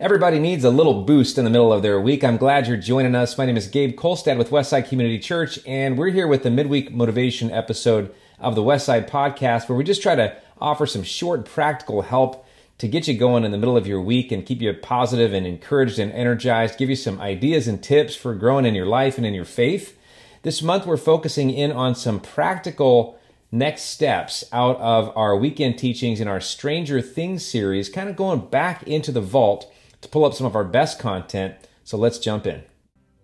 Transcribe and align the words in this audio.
Everybody 0.00 0.40
needs 0.40 0.64
a 0.64 0.70
little 0.70 1.04
boost 1.04 1.38
in 1.38 1.44
the 1.44 1.52
middle 1.52 1.72
of 1.72 1.82
their 1.82 2.00
week. 2.00 2.24
I'm 2.24 2.36
glad 2.36 2.66
you're 2.66 2.76
joining 2.76 3.14
us. 3.14 3.38
My 3.38 3.46
name 3.46 3.56
is 3.56 3.68
Gabe 3.68 3.96
Kolstad 3.96 4.36
with 4.36 4.50
Westside 4.50 4.88
Community 4.88 5.20
Church, 5.20 5.60
and 5.68 5.96
we're 5.96 6.10
here 6.10 6.26
with 6.26 6.42
the 6.42 6.50
midweek 6.50 6.92
motivation 6.92 7.52
episode 7.52 8.12
of 8.40 8.56
the 8.56 8.62
Westside 8.62 9.08
podcast, 9.08 9.68
where 9.68 9.78
we 9.78 9.84
just 9.84 10.02
try 10.02 10.16
to 10.16 10.36
offer 10.60 10.84
some 10.84 11.04
short, 11.04 11.44
practical 11.44 12.02
help 12.02 12.44
to 12.78 12.88
get 12.88 13.06
you 13.06 13.16
going 13.16 13.44
in 13.44 13.52
the 13.52 13.56
middle 13.56 13.76
of 13.76 13.86
your 13.86 14.00
week 14.00 14.32
and 14.32 14.44
keep 14.44 14.60
you 14.60 14.72
positive 14.72 15.32
and 15.32 15.46
encouraged 15.46 16.00
and 16.00 16.10
energized, 16.10 16.76
give 16.76 16.90
you 16.90 16.96
some 16.96 17.20
ideas 17.20 17.68
and 17.68 17.80
tips 17.80 18.16
for 18.16 18.34
growing 18.34 18.66
in 18.66 18.74
your 18.74 18.86
life 18.86 19.16
and 19.16 19.24
in 19.24 19.32
your 19.32 19.44
faith. 19.44 19.96
This 20.42 20.60
month, 20.60 20.86
we're 20.86 20.96
focusing 20.96 21.50
in 21.50 21.70
on 21.70 21.94
some 21.94 22.18
practical 22.18 23.16
next 23.52 23.82
steps 23.82 24.42
out 24.52 24.76
of 24.78 25.16
our 25.16 25.36
weekend 25.36 25.78
teachings 25.78 26.20
in 26.20 26.26
our 26.26 26.40
Stranger 26.40 27.00
Things 27.00 27.46
series, 27.46 27.88
kind 27.88 28.08
of 28.08 28.16
going 28.16 28.40
back 28.48 28.82
into 28.88 29.12
the 29.12 29.20
vault 29.20 29.70
to 30.04 30.08
pull 30.10 30.24
up 30.24 30.34
some 30.34 30.46
of 30.46 30.54
our 30.54 30.64
best 30.64 30.98
content. 30.98 31.56
So 31.82 31.96
let's 31.96 32.18
jump 32.18 32.46
in. 32.46 32.62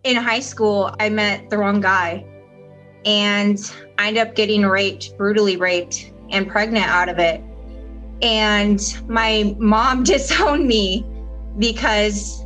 In 0.05 0.17
high 0.17 0.41
school, 0.41 0.95
I 0.99 1.09
met 1.09 1.49
the 1.51 1.59
wrong 1.59 1.81
guy 1.81 2.25
and 3.05 3.59
I 3.99 4.09
ended 4.09 4.27
up 4.27 4.35
getting 4.35 4.67
raped, 4.67 5.17
brutally 5.17 5.57
raped, 5.57 6.13
and 6.31 6.49
pregnant 6.49 6.87
out 6.87 7.09
of 7.09 7.19
it. 7.19 7.43
And 8.23 8.81
my 9.09 9.55
mom 9.59 10.03
disowned 10.05 10.67
me 10.67 11.07
because 11.59 12.45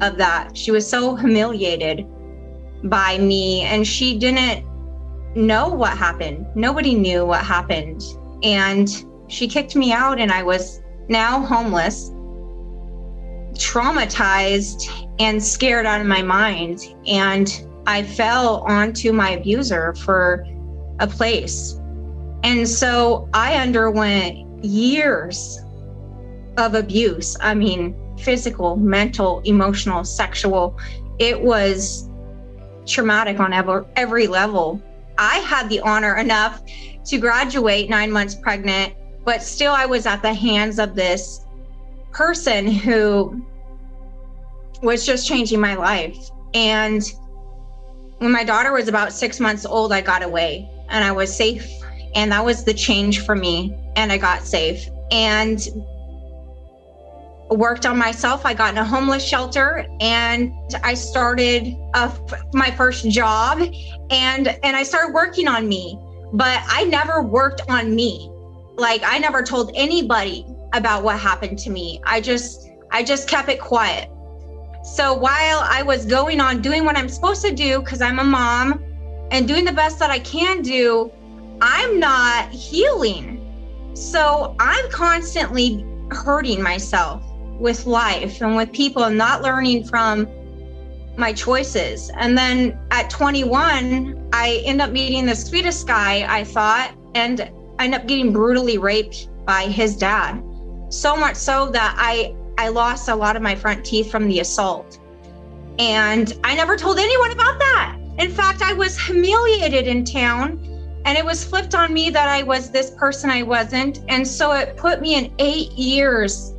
of 0.00 0.16
that. 0.18 0.56
She 0.56 0.70
was 0.70 0.88
so 0.88 1.16
humiliated 1.16 2.06
by 2.84 3.18
me 3.18 3.62
and 3.62 3.86
she 3.86 4.18
didn't 4.18 4.64
know 5.34 5.68
what 5.68 5.96
happened. 5.96 6.46
Nobody 6.54 6.94
knew 6.94 7.26
what 7.26 7.44
happened. 7.44 8.02
And 8.42 8.88
she 9.28 9.48
kicked 9.48 9.76
me 9.76 9.92
out 9.92 10.18
and 10.18 10.30
I 10.30 10.42
was 10.42 10.80
now 11.08 11.44
homeless 11.44 12.12
traumatized 13.58 14.88
and 15.18 15.42
scared 15.42 15.84
out 15.84 16.00
of 16.00 16.06
my 16.06 16.22
mind. 16.22 16.94
And 17.06 17.66
I 17.86 18.02
fell 18.02 18.62
onto 18.68 19.12
my 19.12 19.30
abuser 19.30 19.94
for 19.94 20.46
a 21.00 21.06
place. 21.06 21.78
And 22.44 22.68
so 22.68 23.28
I 23.34 23.56
underwent 23.56 24.64
years 24.64 25.60
of 26.56 26.74
abuse. 26.74 27.36
I 27.40 27.54
mean, 27.54 27.96
physical, 28.18 28.76
mental, 28.76 29.40
emotional, 29.44 30.04
sexual. 30.04 30.78
It 31.18 31.40
was 31.40 32.08
traumatic 32.86 33.40
on 33.40 33.52
every, 33.96 34.26
level. 34.26 34.82
I 35.18 35.38
had 35.38 35.68
the 35.68 35.80
honor 35.80 36.16
enough 36.16 36.62
to 37.06 37.18
graduate 37.18 37.90
nine 37.90 38.10
months 38.10 38.34
pregnant, 38.34 38.94
but 39.24 39.42
still 39.42 39.72
I 39.72 39.86
was 39.86 40.06
at 40.06 40.22
the 40.22 40.32
hands 40.32 40.78
of 40.78 40.94
this 40.94 41.44
person 42.12 42.66
who 42.66 43.44
was 44.82 45.04
just 45.04 45.26
changing 45.26 45.60
my 45.60 45.74
life. 45.74 46.30
And 46.54 47.02
when 48.18 48.32
my 48.32 48.44
daughter 48.44 48.72
was 48.72 48.88
about 48.88 49.12
six 49.12 49.40
months 49.40 49.64
old, 49.66 49.92
I 49.92 50.00
got 50.00 50.22
away 50.22 50.68
and 50.88 51.04
I 51.04 51.12
was 51.12 51.34
safe. 51.34 51.68
And 52.14 52.32
that 52.32 52.44
was 52.44 52.64
the 52.64 52.74
change 52.74 53.24
for 53.24 53.34
me. 53.34 53.76
And 53.96 54.10
I 54.10 54.18
got 54.18 54.42
safe 54.42 54.88
and 55.10 55.66
worked 57.50 57.86
on 57.86 57.96
myself. 57.96 58.44
I 58.44 58.54
got 58.54 58.72
in 58.72 58.78
a 58.78 58.84
homeless 58.84 59.26
shelter 59.26 59.86
and 60.00 60.52
I 60.82 60.94
started 60.94 61.76
my 62.52 62.70
first 62.72 63.08
job 63.10 63.60
and 64.10 64.48
and 64.48 64.76
I 64.76 64.82
started 64.82 65.12
working 65.12 65.48
on 65.48 65.68
me. 65.68 65.98
But 66.32 66.60
I 66.66 66.84
never 66.84 67.22
worked 67.22 67.62
on 67.68 67.94
me. 67.94 68.30
Like 68.76 69.02
I 69.04 69.18
never 69.18 69.42
told 69.42 69.72
anybody 69.74 70.46
about 70.72 71.02
what 71.02 71.18
happened 71.18 71.58
to 71.60 71.70
me. 71.70 72.00
I 72.04 72.20
just 72.20 72.70
I 72.90 73.02
just 73.02 73.28
kept 73.28 73.48
it 73.48 73.60
quiet. 73.60 74.10
So 74.82 75.12
while 75.12 75.60
I 75.62 75.82
was 75.82 76.06
going 76.06 76.40
on 76.40 76.62
doing 76.62 76.84
what 76.84 76.96
I'm 76.96 77.08
supposed 77.08 77.42
to 77.42 77.54
do 77.54 77.80
because 77.80 78.00
I'm 78.00 78.18
a 78.18 78.24
mom 78.24 78.82
and 79.30 79.46
doing 79.46 79.64
the 79.64 79.72
best 79.72 79.98
that 79.98 80.10
I 80.10 80.18
can 80.20 80.62
do, 80.62 81.12
I'm 81.60 82.00
not 82.00 82.50
healing. 82.50 83.44
So 83.94 84.56
I'm 84.58 84.90
constantly 84.90 85.84
hurting 86.10 86.62
myself 86.62 87.22
with 87.58 87.86
life 87.86 88.40
and 88.40 88.56
with 88.56 88.72
people 88.72 89.04
and 89.04 89.18
not 89.18 89.42
learning 89.42 89.84
from 89.84 90.28
my 91.16 91.32
choices. 91.32 92.10
And 92.16 92.38
then 92.38 92.78
at 92.90 93.10
21, 93.10 94.30
I 94.32 94.62
end 94.64 94.80
up 94.80 94.92
meeting 94.92 95.26
the 95.26 95.34
sweetest 95.34 95.86
guy, 95.86 96.24
I 96.28 96.44
thought, 96.44 96.94
and 97.14 97.50
end 97.78 97.94
up 97.94 98.06
getting 98.06 98.32
brutally 98.32 98.78
raped 98.78 99.28
by 99.44 99.64
his 99.64 99.96
dad. 99.96 100.42
So 100.90 101.16
much 101.16 101.36
so 101.36 101.70
that 101.70 101.94
I 101.98 102.34
I 102.58 102.68
lost 102.68 103.08
a 103.08 103.14
lot 103.14 103.36
of 103.36 103.42
my 103.42 103.54
front 103.54 103.84
teeth 103.84 104.10
from 104.10 104.26
the 104.26 104.40
assault. 104.40 104.98
And 105.78 106.36
I 106.42 106.54
never 106.56 106.76
told 106.76 106.98
anyone 106.98 107.30
about 107.30 107.58
that. 107.58 107.96
In 108.18 108.32
fact, 108.32 108.62
I 108.62 108.72
was 108.72 108.98
humiliated 108.98 109.86
in 109.86 110.04
town 110.04 110.58
and 111.04 111.16
it 111.16 111.24
was 111.24 111.44
flipped 111.44 111.74
on 111.74 111.94
me 111.94 112.10
that 112.10 112.28
I 112.28 112.42
was 112.42 112.70
this 112.70 112.90
person 112.90 113.30
I 113.30 113.42
wasn't. 113.42 114.00
And 114.08 114.26
so 114.26 114.52
it 114.52 114.76
put 114.76 115.00
me 115.00 115.14
in 115.14 115.32
eight 115.38 115.70
years 115.72 116.52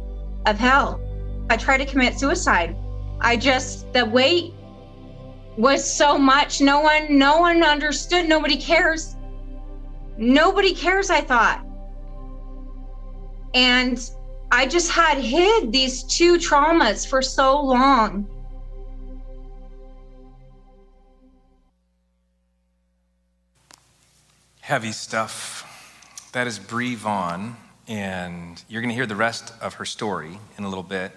of 0.46 0.58
hell. 0.58 1.02
I 1.50 1.58
tried 1.58 1.80
to 1.80 1.86
commit 1.86 2.18
suicide. 2.18 2.78
I 3.20 3.36
just, 3.36 3.92
the 3.92 4.06
weight 4.06 4.54
was 5.58 5.84
so 5.84 6.18
much. 6.18 6.62
No 6.62 6.80
one, 6.80 7.18
no 7.18 7.40
one 7.40 7.62
understood. 7.62 8.30
Nobody 8.30 8.56
cares. 8.56 9.18
Nobody 10.18 10.74
cares, 10.74 11.10
I 11.10 11.20
thought. 11.22 11.66
And 13.54 14.10
I 14.52 14.66
just 14.66 14.90
had 14.90 15.20
hid 15.20 15.72
these 15.72 16.04
two 16.04 16.38
traumas 16.38 17.08
for 17.08 17.22
so 17.22 17.62
long. 17.62 18.28
Heavy 24.62 24.92
stuff. 24.92 25.66
That 26.32 26.48
is 26.48 26.58
Bree 26.60 26.96
Vaughn, 26.96 27.58
and 27.88 28.64
you're 28.68 28.82
going 28.82 28.90
to 28.90 28.96
hear 28.96 29.06
the 29.06 29.16
rest 29.16 29.54
of 29.62 29.76
her 29.76 29.86
story 29.86 30.40
in 30.58 30.64
a 30.64 30.70
little 30.70 30.84
bit. 30.84 31.12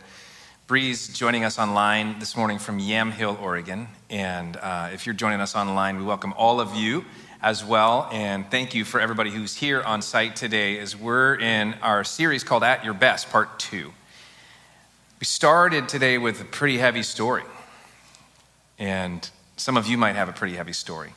Bree's 0.67 1.09
joining 1.09 1.45
us 1.45 1.59
online 1.59 2.19
this 2.19 2.37
morning 2.37 2.59
from 2.59 2.79
Yamhill, 2.79 3.41
Oregon. 3.41 3.89
And 4.09 4.57
uh, 4.57 4.91
if 4.93 5.07
you're 5.07 5.15
joining 5.15 5.41
us 5.41 5.55
online, 5.57 5.99
we 5.99 6.05
welcome 6.05 6.33
all 6.35 6.61
of 6.61 6.75
you 6.75 7.05
as 7.43 7.65
well. 7.65 8.09
And 8.13 8.49
thank 8.51 8.75
you 8.75 8.85
for 8.85 9.01
everybody 9.01 9.31
who's 9.31 9.57
here 9.57 9.83
on 9.83 10.01
site 10.01 10.37
today 10.37 10.79
as 10.79 10.97
we're 10.97 11.35
in 11.35 11.75
our 11.83 12.05
series 12.05 12.45
called 12.45 12.63
At 12.63 12.85
Your 12.85 12.95
Best, 12.95 13.31
Part 13.31 13.59
2. 13.59 13.93
We 15.19 15.25
started 15.25 15.89
today 15.89 16.19
with 16.19 16.41
a 16.41 16.45
pretty 16.45 16.79
heavy 16.79 17.03
story. 17.03 17.43
And 18.79 19.29
some 19.57 19.77
of 19.77 19.89
you 19.89 19.99
might 19.99 20.15
have 20.15 20.29
a 20.29 20.33
pretty 20.33 20.55
heavy 20.55 20.73
story. 20.73 21.15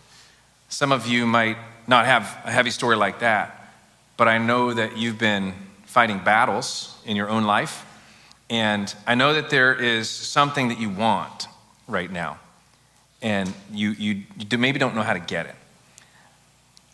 Some 0.67 0.91
of 0.91 1.05
you 1.05 1.27
might 1.27 1.57
not 1.87 2.05
have 2.05 2.23
a 2.43 2.51
heavy 2.51 2.71
story 2.71 2.95
like 2.95 3.19
that, 3.19 3.71
but 4.17 4.27
I 4.27 4.39
know 4.39 4.73
that 4.73 4.97
you've 4.97 5.19
been 5.19 5.53
fighting 5.85 6.19
battles 6.19 6.97
in 7.05 7.15
your 7.15 7.29
own 7.29 7.43
life. 7.43 7.85
And 8.49 8.93
I 9.05 9.13
know 9.13 9.35
that 9.35 9.51
there 9.51 9.73
is 9.73 10.09
something 10.09 10.69
that 10.69 10.79
you 10.79 10.89
want 10.89 11.47
right 11.87 12.11
now, 12.11 12.39
and 13.21 13.51
you, 13.71 13.91
you, 13.91 14.23
you 14.37 14.57
maybe 14.57 14.79
don't 14.79 14.95
know 14.95 15.01
how 15.01 15.13
to 15.13 15.19
get 15.19 15.45
it 15.45 15.55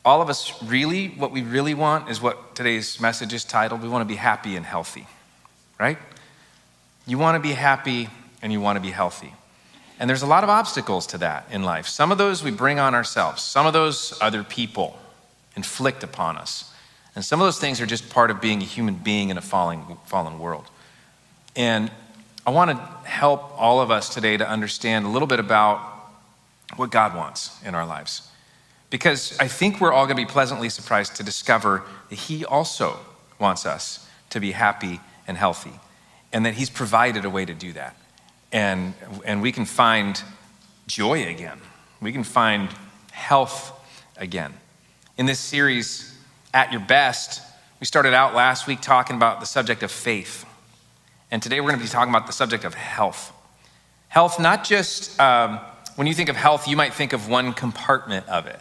all 0.03 0.21
of 0.21 0.29
us 0.29 0.61
really, 0.63 1.09
what 1.09 1.31
we 1.31 1.43
really 1.43 1.73
want 1.73 2.09
is 2.09 2.21
what 2.21 2.55
today's 2.55 2.99
message 2.99 3.33
is 3.33 3.43
titled. 3.43 3.81
We 3.81 3.89
want 3.89 4.01
to 4.01 4.11
be 4.11 4.15
happy 4.15 4.55
and 4.55 4.65
healthy, 4.65 5.05
right? 5.79 5.97
You 7.05 7.17
want 7.17 7.35
to 7.35 7.39
be 7.39 7.53
happy 7.53 8.09
and 8.41 8.51
you 8.51 8.59
want 8.59 8.77
to 8.77 8.81
be 8.81 8.91
healthy. 8.91 9.33
And 9.99 10.09
there's 10.09 10.23
a 10.23 10.27
lot 10.27 10.43
of 10.43 10.49
obstacles 10.49 11.05
to 11.07 11.19
that 11.19 11.45
in 11.51 11.61
life. 11.63 11.87
Some 11.87 12.11
of 12.11 12.17
those 12.17 12.43
we 12.43 12.49
bring 12.49 12.79
on 12.79 12.95
ourselves, 12.95 13.43
some 13.43 13.67
of 13.67 13.73
those 13.73 14.17
other 14.19 14.43
people 14.43 14.97
inflict 15.55 16.03
upon 16.03 16.37
us. 16.37 16.73
And 17.13 17.23
some 17.23 17.39
of 17.39 17.45
those 17.45 17.59
things 17.59 17.79
are 17.79 17.85
just 17.85 18.09
part 18.09 18.31
of 18.31 18.41
being 18.41 18.61
a 18.61 18.65
human 18.65 18.95
being 18.95 19.29
in 19.29 19.37
a 19.37 19.41
fallen, 19.41 19.83
fallen 20.05 20.39
world. 20.39 20.65
And 21.55 21.91
I 22.47 22.49
want 22.49 22.71
to 22.71 22.77
help 23.07 23.51
all 23.59 23.81
of 23.81 23.91
us 23.91 24.09
today 24.09 24.37
to 24.37 24.49
understand 24.49 25.05
a 25.05 25.09
little 25.09 25.27
bit 25.27 25.39
about 25.39 25.79
what 26.77 26.89
God 26.89 27.15
wants 27.15 27.61
in 27.63 27.75
our 27.75 27.85
lives 27.85 28.30
because 28.91 29.35
I 29.39 29.47
think 29.47 29.81
we're 29.81 29.91
all 29.91 30.05
going 30.05 30.17
to 30.17 30.23
be 30.23 30.31
pleasantly 30.31 30.69
surprised 30.69 31.15
to 31.15 31.23
discover 31.23 31.81
that 32.09 32.15
He 32.15 32.45
also 32.45 32.99
wants 33.39 33.65
us 33.65 34.07
to 34.29 34.39
be 34.39 34.51
happy 34.51 34.99
and 35.27 35.37
healthy, 35.37 35.73
and 36.31 36.45
that 36.45 36.53
He's 36.53 36.69
provided 36.69 37.25
a 37.25 37.29
way 37.29 37.45
to 37.45 37.55
do 37.55 37.73
that. 37.73 37.95
And, 38.51 38.93
and 39.25 39.41
we 39.41 39.51
can 39.51 39.65
find 39.65 40.21
joy 40.85 41.27
again, 41.27 41.59
we 42.01 42.11
can 42.11 42.23
find 42.23 42.69
health 43.11 43.71
again. 44.17 44.53
In 45.17 45.25
this 45.25 45.39
series, 45.39 46.13
At 46.53 46.71
Your 46.71 46.81
Best, 46.81 47.41
we 47.79 47.85
started 47.85 48.13
out 48.13 48.35
last 48.35 48.67
week 48.67 48.81
talking 48.81 49.15
about 49.15 49.39
the 49.39 49.45
subject 49.45 49.83
of 49.83 49.91
faith. 49.91 50.45
And 51.31 51.41
today 51.41 51.61
we're 51.61 51.69
going 51.69 51.79
to 51.79 51.85
be 51.85 51.89
talking 51.89 52.13
about 52.13 52.27
the 52.27 52.33
subject 52.33 52.65
of 52.65 52.73
health. 52.73 53.31
Health, 54.09 54.39
not 54.39 54.65
just 54.65 55.17
um, 55.19 55.59
when 55.95 56.07
you 56.07 56.13
think 56.13 56.27
of 56.27 56.35
health, 56.35 56.67
you 56.67 56.75
might 56.75 56.93
think 56.93 57.13
of 57.13 57.29
one 57.29 57.53
compartment 57.53 58.27
of 58.27 58.47
it. 58.47 58.59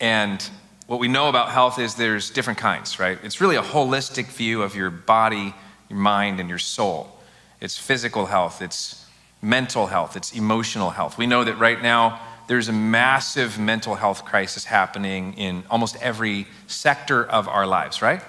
And 0.00 0.42
what 0.86 1.00
we 1.00 1.08
know 1.08 1.28
about 1.28 1.50
health 1.50 1.78
is 1.78 1.94
there's 1.94 2.30
different 2.30 2.58
kinds, 2.58 2.98
right? 2.98 3.18
It's 3.22 3.40
really 3.40 3.56
a 3.56 3.62
holistic 3.62 4.26
view 4.26 4.62
of 4.62 4.74
your 4.74 4.90
body, 4.90 5.54
your 5.88 5.98
mind, 5.98 6.40
and 6.40 6.48
your 6.48 6.58
soul. 6.58 7.14
it's 7.60 7.76
physical 7.76 8.26
health, 8.26 8.62
it's 8.62 9.04
mental 9.42 9.88
health, 9.88 10.16
it's 10.16 10.32
emotional 10.32 10.90
health. 10.90 11.18
We 11.18 11.26
know 11.26 11.42
that 11.44 11.58
right 11.58 11.82
now 11.82 12.20
there's 12.46 12.68
a 12.68 12.72
massive 12.72 13.58
mental 13.58 13.94
health 13.94 14.24
crisis 14.24 14.64
happening 14.64 15.34
in 15.34 15.64
almost 15.70 15.96
every 16.00 16.46
sector 16.66 17.24
of 17.24 17.46
our 17.46 17.66
lives, 17.66 18.00
right? 18.00 18.22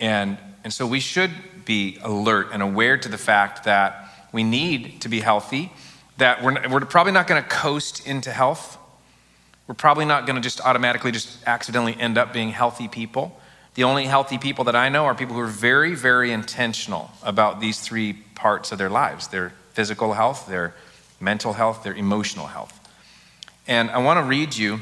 And, 0.00 0.36
and 0.64 0.72
so 0.72 0.86
we 0.86 1.00
should 1.00 1.30
be 1.64 1.98
alert 2.02 2.48
and 2.52 2.62
aware 2.62 2.98
to 2.98 3.08
the 3.08 3.18
fact 3.18 3.64
that 3.64 4.10
we 4.32 4.42
need 4.42 5.00
to 5.02 5.08
be 5.08 5.20
healthy, 5.20 5.72
that 6.18 6.42
we're, 6.42 6.68
we're 6.68 6.80
probably 6.80 7.12
not 7.12 7.26
going 7.26 7.42
to 7.42 7.48
coast 7.48 8.06
into 8.06 8.32
health. 8.32 8.78
We're 9.66 9.74
probably 9.74 10.04
not 10.04 10.26
going 10.26 10.36
to 10.36 10.42
just 10.42 10.60
automatically 10.60 11.10
just 11.10 11.38
accidentally 11.46 11.96
end 11.98 12.18
up 12.18 12.32
being 12.32 12.50
healthy 12.50 12.88
people. 12.88 13.38
The 13.74 13.84
only 13.84 14.04
healthy 14.04 14.38
people 14.38 14.64
that 14.64 14.76
I 14.76 14.88
know 14.88 15.06
are 15.06 15.14
people 15.14 15.34
who 15.34 15.40
are 15.40 15.46
very, 15.46 15.94
very 15.94 16.32
intentional 16.32 17.10
about 17.22 17.60
these 17.60 17.80
three 17.80 18.12
parts 18.12 18.72
of 18.72 18.78
their 18.78 18.90
lives 18.90 19.28
their 19.28 19.52
physical 19.72 20.12
health, 20.12 20.46
their 20.46 20.74
mental 21.18 21.54
health, 21.54 21.82
their 21.82 21.94
emotional 21.94 22.46
health. 22.46 22.78
And 23.66 23.90
I 23.90 23.98
want 23.98 24.18
to 24.18 24.22
read 24.22 24.54
you 24.54 24.80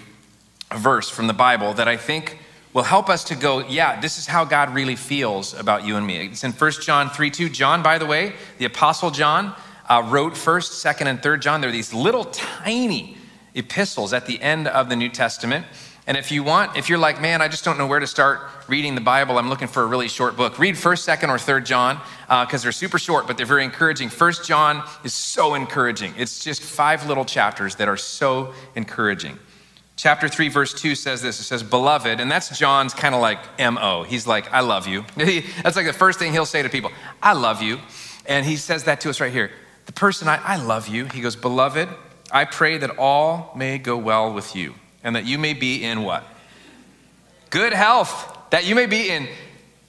a 0.70 0.78
verse 0.78 1.08
from 1.08 1.26
the 1.26 1.32
Bible 1.32 1.72
that 1.74 1.88
I 1.88 1.96
think 1.96 2.38
will 2.72 2.82
help 2.82 3.08
us 3.08 3.24
to 3.24 3.34
go, 3.34 3.60
yeah, 3.60 4.00
this 4.00 4.18
is 4.18 4.26
how 4.26 4.44
God 4.44 4.74
really 4.74 4.96
feels 4.96 5.54
about 5.54 5.84
you 5.86 5.96
and 5.96 6.06
me. 6.06 6.26
It's 6.26 6.44
in 6.44 6.52
1 6.52 6.70
John 6.82 7.08
3 7.10 7.30
2. 7.30 7.48
John, 7.48 7.82
by 7.82 7.98
the 7.98 8.06
way, 8.06 8.32
the 8.58 8.64
Apostle 8.64 9.10
John, 9.10 9.54
uh, 9.88 10.06
wrote 10.08 10.34
1st, 10.34 10.96
2nd, 10.96 11.06
and 11.06 11.20
3rd 11.20 11.40
John. 11.40 11.60
They're 11.60 11.70
these 11.70 11.94
little 11.94 12.24
tiny 12.24 13.16
epistles 13.54 14.12
at 14.12 14.26
the 14.26 14.40
end 14.40 14.68
of 14.68 14.88
the 14.88 14.96
New 14.96 15.08
Testament. 15.08 15.66
And 16.06 16.16
if 16.16 16.32
you 16.32 16.42
want, 16.42 16.76
if 16.76 16.88
you're 16.88 16.98
like, 16.98 17.20
man, 17.20 17.40
I 17.40 17.46
just 17.46 17.64
don't 17.64 17.78
know 17.78 17.86
where 17.86 18.00
to 18.00 18.08
start 18.08 18.40
reading 18.66 18.96
the 18.96 19.00
Bible, 19.00 19.38
I'm 19.38 19.48
looking 19.48 19.68
for 19.68 19.84
a 19.84 19.86
really 19.86 20.08
short 20.08 20.36
book, 20.36 20.58
read 20.58 20.74
1st, 20.74 21.16
2nd, 21.16 21.28
or 21.28 21.36
3rd 21.36 21.64
John, 21.64 22.00
because 22.26 22.62
uh, 22.62 22.64
they're 22.64 22.72
super 22.72 22.98
short, 22.98 23.28
but 23.28 23.36
they're 23.36 23.46
very 23.46 23.62
encouraging. 23.62 24.08
1st 24.08 24.44
John 24.44 24.82
is 25.04 25.14
so 25.14 25.54
encouraging. 25.54 26.12
It's 26.16 26.42
just 26.42 26.60
five 26.60 27.06
little 27.06 27.24
chapters 27.24 27.76
that 27.76 27.88
are 27.88 27.96
so 27.96 28.52
encouraging. 28.74 29.38
Chapter 29.94 30.28
3, 30.28 30.48
verse 30.48 30.74
2 30.74 30.96
says 30.96 31.22
this 31.22 31.38
it 31.38 31.44
says, 31.44 31.62
Beloved, 31.62 32.18
and 32.18 32.28
that's 32.28 32.58
John's 32.58 32.94
kind 32.94 33.14
of 33.14 33.20
like 33.20 33.38
MO. 33.60 34.02
He's 34.02 34.26
like, 34.26 34.52
I 34.52 34.60
love 34.60 34.88
you. 34.88 35.04
that's 35.16 35.76
like 35.76 35.86
the 35.86 35.92
first 35.92 36.18
thing 36.18 36.32
he'll 36.32 36.46
say 36.46 36.62
to 36.62 36.68
people, 36.68 36.90
I 37.22 37.34
love 37.34 37.62
you. 37.62 37.78
And 38.26 38.44
he 38.44 38.56
says 38.56 38.84
that 38.84 39.00
to 39.02 39.10
us 39.10 39.20
right 39.20 39.32
here. 39.32 39.52
The 39.86 39.92
person, 39.92 40.26
I, 40.26 40.40
I 40.42 40.56
love 40.56 40.88
you. 40.88 41.04
He 41.06 41.20
goes, 41.20 41.36
Beloved, 41.36 41.88
I 42.32 42.46
pray 42.46 42.78
that 42.78 42.98
all 42.98 43.52
may 43.54 43.78
go 43.78 43.96
well 43.96 44.32
with 44.32 44.56
you 44.56 44.74
and 45.04 45.14
that 45.16 45.26
you 45.26 45.38
may 45.38 45.52
be 45.52 45.84
in 45.84 46.02
what? 46.02 46.24
Good 47.50 47.74
health. 47.74 48.38
That 48.50 48.66
you 48.66 48.74
may 48.74 48.86
be 48.86 49.10
in 49.10 49.28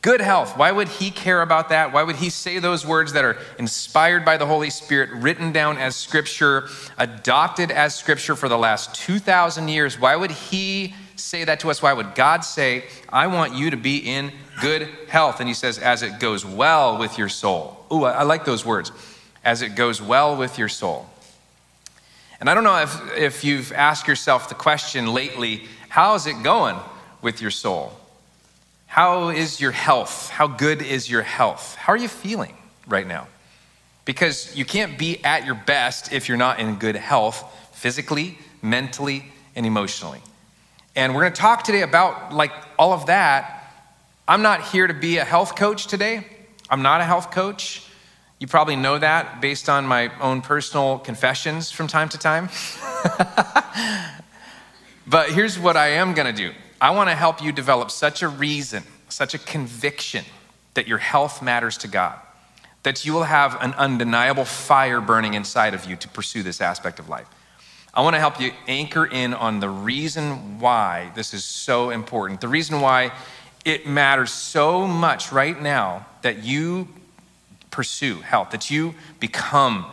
good 0.02 0.20
health. 0.20 0.58
Why 0.58 0.72
would 0.72 0.90
he 0.90 1.10
care 1.10 1.42
about 1.42 1.70
that? 1.70 1.94
Why 1.94 2.04
would 2.04 2.18
he 2.18 2.30
say 2.30 2.60
those 2.60 2.86
words 2.86 3.14
that 3.14 3.24
are 3.24 3.38
inspired 3.58 4.26
by 4.26 4.36
the 4.36 4.46
Holy 4.46 4.70
Spirit, 4.70 5.10
written 5.12 5.54
down 5.54 5.78
as 5.78 5.96
scripture, 5.96 6.68
adopted 6.98 7.72
as 7.72 7.96
scripture 7.96 8.36
for 8.36 8.50
the 8.50 8.58
last 8.58 8.96
2,000 8.96 9.70
years? 9.70 9.98
Why 9.98 10.18
would 10.18 10.32
he 10.32 10.94
say 11.16 11.46
that 11.46 11.62
to 11.62 11.72
us? 11.72 11.82
Why 11.82 11.94
would 11.94 12.16
God 12.16 12.42
say, 12.42 12.84
I 13.10 13.28
want 13.28 13.56
you 13.56 13.70
to 13.70 13.78
be 13.78 13.98
in 13.98 14.34
good 14.62 14.90
health? 15.08 15.40
And 15.40 15.48
he 15.48 15.54
says, 15.54 15.80
as 15.80 16.04
it 16.04 16.20
goes 16.20 16.46
well 16.46 16.98
with 16.98 17.18
your 17.18 17.30
soul. 17.30 17.86
Ooh, 17.92 18.04
I 18.04 18.24
like 18.24 18.44
those 18.44 18.66
words. 18.66 18.92
As 19.46 19.62
it 19.62 19.76
goes 19.76 20.02
well 20.02 20.36
with 20.36 20.58
your 20.58 20.70
soul. 20.70 21.10
And 22.44 22.50
I 22.50 22.56
don't 22.56 22.66
know 22.66 22.82
if, 22.82 23.18
if 23.18 23.44
you've 23.46 23.72
asked 23.72 24.06
yourself 24.06 24.50
the 24.50 24.56
question 24.56 25.14
lately 25.14 25.64
how's 25.88 26.28
it 26.28 26.44
going 26.44 26.76
with 27.22 27.40
your 27.40 27.52
soul? 27.52 27.98
How 28.86 29.30
is 29.30 29.62
your 29.62 29.72
health? 29.72 30.30
How 30.30 30.48
good 30.48 30.82
is 30.82 31.10
your 31.10 31.22
health? 31.22 31.76
How 31.76 31.94
are 31.94 31.98
you 31.98 32.10
feeling 32.10 32.54
right 32.86 33.08
now? 33.08 33.30
Because 34.04 34.54
you 34.58 34.66
can't 34.66 34.98
be 34.98 35.24
at 35.24 35.46
your 35.46 35.56
best 35.56 36.12
if 36.12 36.28
you're 36.28 36.38
not 36.38 36.60
in 36.60 36.76
good 36.76 36.98
health 36.98 37.46
physically, 37.72 38.38
mentally, 38.62 39.24
and 39.56 39.66
emotionally. 39.66 40.20
And 40.98 41.16
we're 41.16 41.22
going 41.22 41.32
to 41.32 41.40
talk 41.40 41.64
today 41.64 41.84
about 41.84 42.34
like 42.34 42.52
all 42.78 42.92
of 42.92 43.06
that. 43.06 43.72
I'm 44.28 44.42
not 44.42 44.64
here 44.66 44.86
to 44.86 44.94
be 44.94 45.16
a 45.16 45.24
health 45.24 45.56
coach 45.56 45.88
today. 45.88 46.28
I'm 46.70 46.82
not 46.82 47.00
a 47.00 47.06
health 47.06 47.32
coach. 47.32 47.88
You 48.44 48.48
probably 48.48 48.76
know 48.76 49.00
that 49.00 49.40
based 49.40 49.70
on 49.70 49.88
my 49.88 50.12
own 50.20 50.42
personal 50.42 51.00
confessions 51.00 51.72
from 51.72 51.88
time 51.88 52.10
to 52.10 52.18
time. 52.18 52.50
but 55.08 55.30
here's 55.30 55.58
what 55.58 55.78
I 55.78 55.92
am 55.92 56.14
going 56.14 56.28
to 56.28 56.34
do 56.34 56.52
I 56.82 56.90
want 56.90 57.10
to 57.10 57.16
help 57.16 57.42
you 57.42 57.54
develop 57.54 57.90
such 57.90 58.22
a 58.22 58.28
reason, 58.28 58.84
such 59.08 59.34
a 59.34 59.38
conviction 59.38 60.26
that 60.74 60.90
your 60.90 60.98
health 60.98 61.42
matters 61.42 61.78
to 61.78 61.88
God, 61.88 62.20
that 62.84 63.06
you 63.06 63.14
will 63.14 63.24
have 63.24 63.56
an 63.62 63.76
undeniable 63.76 64.44
fire 64.44 65.00
burning 65.00 65.36
inside 65.36 65.74
of 65.74 65.86
you 65.86 65.96
to 65.96 66.10
pursue 66.10 66.44
this 66.44 66.60
aspect 66.60 67.00
of 67.00 67.08
life. 67.08 67.28
I 67.94 68.02
want 68.02 68.18
to 68.18 68.20
help 68.20 68.42
you 68.42 68.52
anchor 68.68 69.06
in 69.06 69.34
on 69.34 69.62
the 69.62 69.70
reason 69.70 70.60
why 70.60 71.14
this 71.16 71.34
is 71.34 71.46
so 71.46 71.92
important, 71.92 72.42
the 72.42 72.50
reason 72.50 72.82
why 72.82 73.14
it 73.64 73.88
matters 73.88 74.34
so 74.34 74.86
much 74.86 75.32
right 75.32 75.62
now 75.62 76.08
that 76.24 76.44
you 76.44 76.90
pursue 77.74 78.22
health, 78.22 78.52
that 78.52 78.70
you 78.70 78.94
become 79.20 79.86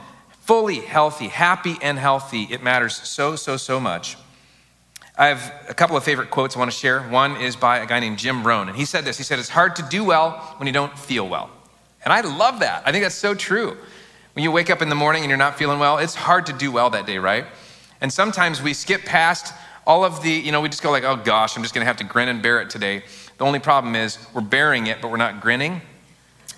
fully 0.43 0.81
healthy, 0.81 1.29
happy 1.29 1.77
and 1.81 1.99
healthy. 1.99 2.43
It 2.43 2.63
matters 2.63 2.95
so, 2.95 3.37
so, 3.37 3.57
so 3.57 3.81
much. 3.81 4.17
I 5.17 5.27
have 5.27 5.53
a 5.69 5.75
couple 5.75 5.97
of 5.97 6.05
favorite 6.05 6.31
quotes 6.31 6.57
I 6.57 6.59
want 6.59 6.71
to 6.71 6.77
share. 6.77 7.03
One 7.05 7.37
is 7.41 7.57
by 7.57 7.79
a 7.79 7.87
guy 7.87 7.99
named 7.99 8.19
Jim 8.19 8.47
Rohn, 8.47 8.69
and 8.69 8.77
he 8.77 8.85
said 8.85 9.05
this 9.05 9.17
He 9.17 9.25
said, 9.25 9.39
It's 9.39 9.49
hard 9.49 9.77
to 9.77 9.83
do 9.83 10.05
well 10.05 10.33
when 10.59 10.67
you 10.67 10.73
don't 10.73 10.97
feel 10.99 11.27
well. 11.27 11.51
And 12.05 12.13
I 12.13 12.21
love 12.21 12.61
that. 12.61 12.83
I 12.87 12.93
think 12.93 13.03
that's 13.03 13.15
so 13.15 13.35
true. 13.35 13.77
When 14.35 14.43
you 14.43 14.53
wake 14.53 14.71
up 14.71 14.83
in 14.83 14.89
the 14.89 14.95
morning 14.95 15.23
and 15.23 15.31
you're 15.31 15.39
not 15.39 15.59
feeling 15.59 15.79
well, 15.79 15.99
it's 15.99 16.15
hard 16.15 16.47
to 16.47 16.53
do 16.53 16.71
well 16.71 16.91
that 16.91 17.07
day, 17.07 17.19
right? 17.19 17.47
And 18.01 18.13
sometimes 18.13 18.63
we 18.63 18.75
skip 18.75 19.05
past 19.05 19.55
all 19.87 20.05
of 20.05 20.23
the, 20.23 20.31
you 20.31 20.53
know, 20.53 20.61
we 20.61 20.69
just 20.69 20.83
go 20.83 20.91
like, 20.91 21.05
oh 21.05 21.17
gosh, 21.17 21.57
I'm 21.57 21.63
just 21.63 21.75
gonna 21.75 21.87
have 21.87 21.97
to 21.97 22.05
grin 22.05 22.29
and 22.29 22.43
bear 22.43 22.61
it 22.61 22.71
today. 22.71 23.03
The 23.39 23.45
only 23.45 23.59
problem 23.59 23.97
is 23.97 24.19
we're 24.35 24.43
bearing 24.43 24.87
it, 24.87 25.01
but 25.01 25.11
we're 25.11 25.17
not 25.17 25.41
grinning. 25.41 25.81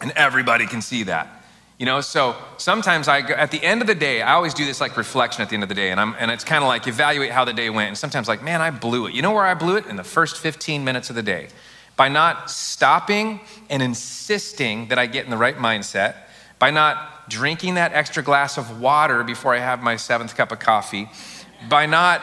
And 0.02 0.10
everybody 0.12 0.66
can 0.66 0.82
see 0.82 1.04
that. 1.04 1.42
You 1.78 1.86
know, 1.86 2.00
so 2.00 2.36
sometimes 2.58 3.08
I, 3.08 3.22
go, 3.22 3.34
at 3.34 3.50
the 3.50 3.62
end 3.62 3.80
of 3.80 3.86
the 3.86 3.94
day, 3.94 4.22
I 4.22 4.34
always 4.34 4.54
do 4.54 4.64
this 4.64 4.80
like 4.80 4.96
reflection 4.96 5.42
at 5.42 5.48
the 5.48 5.54
end 5.54 5.62
of 5.62 5.68
the 5.68 5.74
day, 5.74 5.90
and, 5.90 5.98
I'm, 5.98 6.14
and 6.18 6.30
it's 6.30 6.44
kind 6.44 6.62
of 6.62 6.68
like 6.68 6.86
evaluate 6.86 7.30
how 7.30 7.44
the 7.44 7.52
day 7.52 7.70
went. 7.70 7.88
And 7.88 7.98
sometimes, 7.98 8.28
like, 8.28 8.42
man, 8.42 8.60
I 8.60 8.70
blew 8.70 9.06
it. 9.06 9.14
You 9.14 9.22
know 9.22 9.32
where 9.32 9.44
I 9.44 9.54
blew 9.54 9.76
it? 9.76 9.86
In 9.86 9.96
the 9.96 10.04
first 10.04 10.38
15 10.38 10.84
minutes 10.84 11.10
of 11.10 11.16
the 11.16 11.22
day. 11.22 11.48
By 11.96 12.08
not 12.08 12.50
stopping 12.50 13.40
and 13.68 13.82
insisting 13.82 14.88
that 14.88 14.98
I 14.98 15.06
get 15.06 15.24
in 15.24 15.30
the 15.30 15.36
right 15.36 15.56
mindset, 15.56 16.16
by 16.58 16.70
not 16.70 17.28
drinking 17.28 17.74
that 17.74 17.92
extra 17.92 18.22
glass 18.22 18.58
of 18.58 18.80
water 18.80 19.24
before 19.24 19.54
I 19.54 19.58
have 19.58 19.82
my 19.82 19.96
seventh 19.96 20.36
cup 20.36 20.52
of 20.52 20.58
coffee, 20.58 21.10
by 21.68 21.86
not 21.86 22.22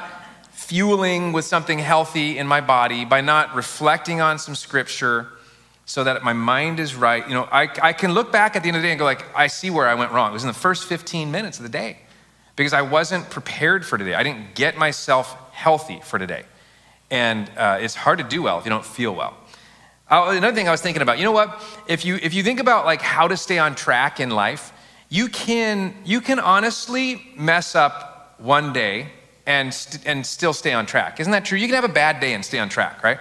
fueling 0.51 1.33
with 1.33 1.45
something 1.45 1.79
healthy 1.79 2.37
in 2.37 2.47
my 2.47 2.61
body, 2.61 3.03
by 3.03 3.21
not 3.21 3.55
reflecting 3.55 4.21
on 4.21 4.39
some 4.39 4.55
scripture 4.55 5.27
so 5.89 6.03
that 6.03 6.21
my 6.21 6.33
mind 6.33 6.79
is 6.79 6.93
right. 6.93 7.27
You 7.27 7.33
know, 7.33 7.49
I, 7.51 7.67
I 7.81 7.93
can 7.93 8.13
look 8.13 8.31
back 8.31 8.55
at 8.55 8.61
the 8.61 8.67
end 8.67 8.77
of 8.77 8.83
the 8.83 8.87
day 8.87 8.91
and 8.91 8.99
go 8.99 9.05
like, 9.05 9.25
I 9.35 9.47
see 9.47 9.71
where 9.71 9.87
I 9.87 9.95
went 9.95 10.11
wrong. 10.11 10.29
It 10.29 10.33
was 10.33 10.43
in 10.43 10.47
the 10.47 10.53
first 10.53 10.85
15 10.85 11.31
minutes 11.31 11.57
of 11.57 11.63
the 11.63 11.69
day 11.69 11.97
because 12.55 12.73
I 12.73 12.83
wasn't 12.83 13.27
prepared 13.31 13.83
for 13.83 13.97
today. 13.97 14.13
I 14.13 14.21
didn't 14.21 14.53
get 14.53 14.77
myself 14.77 15.35
healthy 15.51 15.99
for 16.03 16.19
today. 16.19 16.43
And 17.09 17.49
uh, 17.57 17.79
it's 17.81 17.95
hard 17.95 18.19
to 18.19 18.23
do 18.23 18.43
well 18.43 18.59
if 18.59 18.65
you 18.65 18.69
don't 18.69 18.85
feel 18.85 19.15
well. 19.15 19.35
Uh, 20.11 20.35
another 20.37 20.55
thing 20.55 20.67
I 20.67 20.71
was 20.71 20.79
thinking 20.79 21.01
about, 21.01 21.17
you 21.17 21.23
know 21.23 21.31
what? 21.31 21.59
If 21.87 22.05
you, 22.05 22.19
if 22.21 22.35
you 22.35 22.43
think 22.43 22.59
about 22.59 22.85
like 22.85 23.01
how 23.01 23.27
to 23.27 23.35
stay 23.35 23.57
on 23.57 23.73
track 23.73 24.19
in 24.19 24.29
life, 24.29 24.71
you 25.09 25.27
can, 25.27 25.95
you 26.05 26.21
can 26.21 26.39
honestly 26.39 27.33
mess 27.35 27.73
up 27.73 28.35
one 28.37 28.73
day 28.73 29.07
and, 29.47 29.73
st- 29.73 30.05
and 30.05 30.23
still 30.23 30.53
stay 30.53 30.71
on 30.71 30.85
track. 30.85 31.19
Isn't 31.19 31.31
that 31.31 31.45
true? 31.45 31.57
You 31.57 31.65
can 31.65 31.73
have 31.73 31.83
a 31.83 31.87
bad 31.91 32.19
day 32.19 32.35
and 32.35 32.45
stay 32.45 32.59
on 32.59 32.69
track, 32.69 33.03
right? 33.03 33.17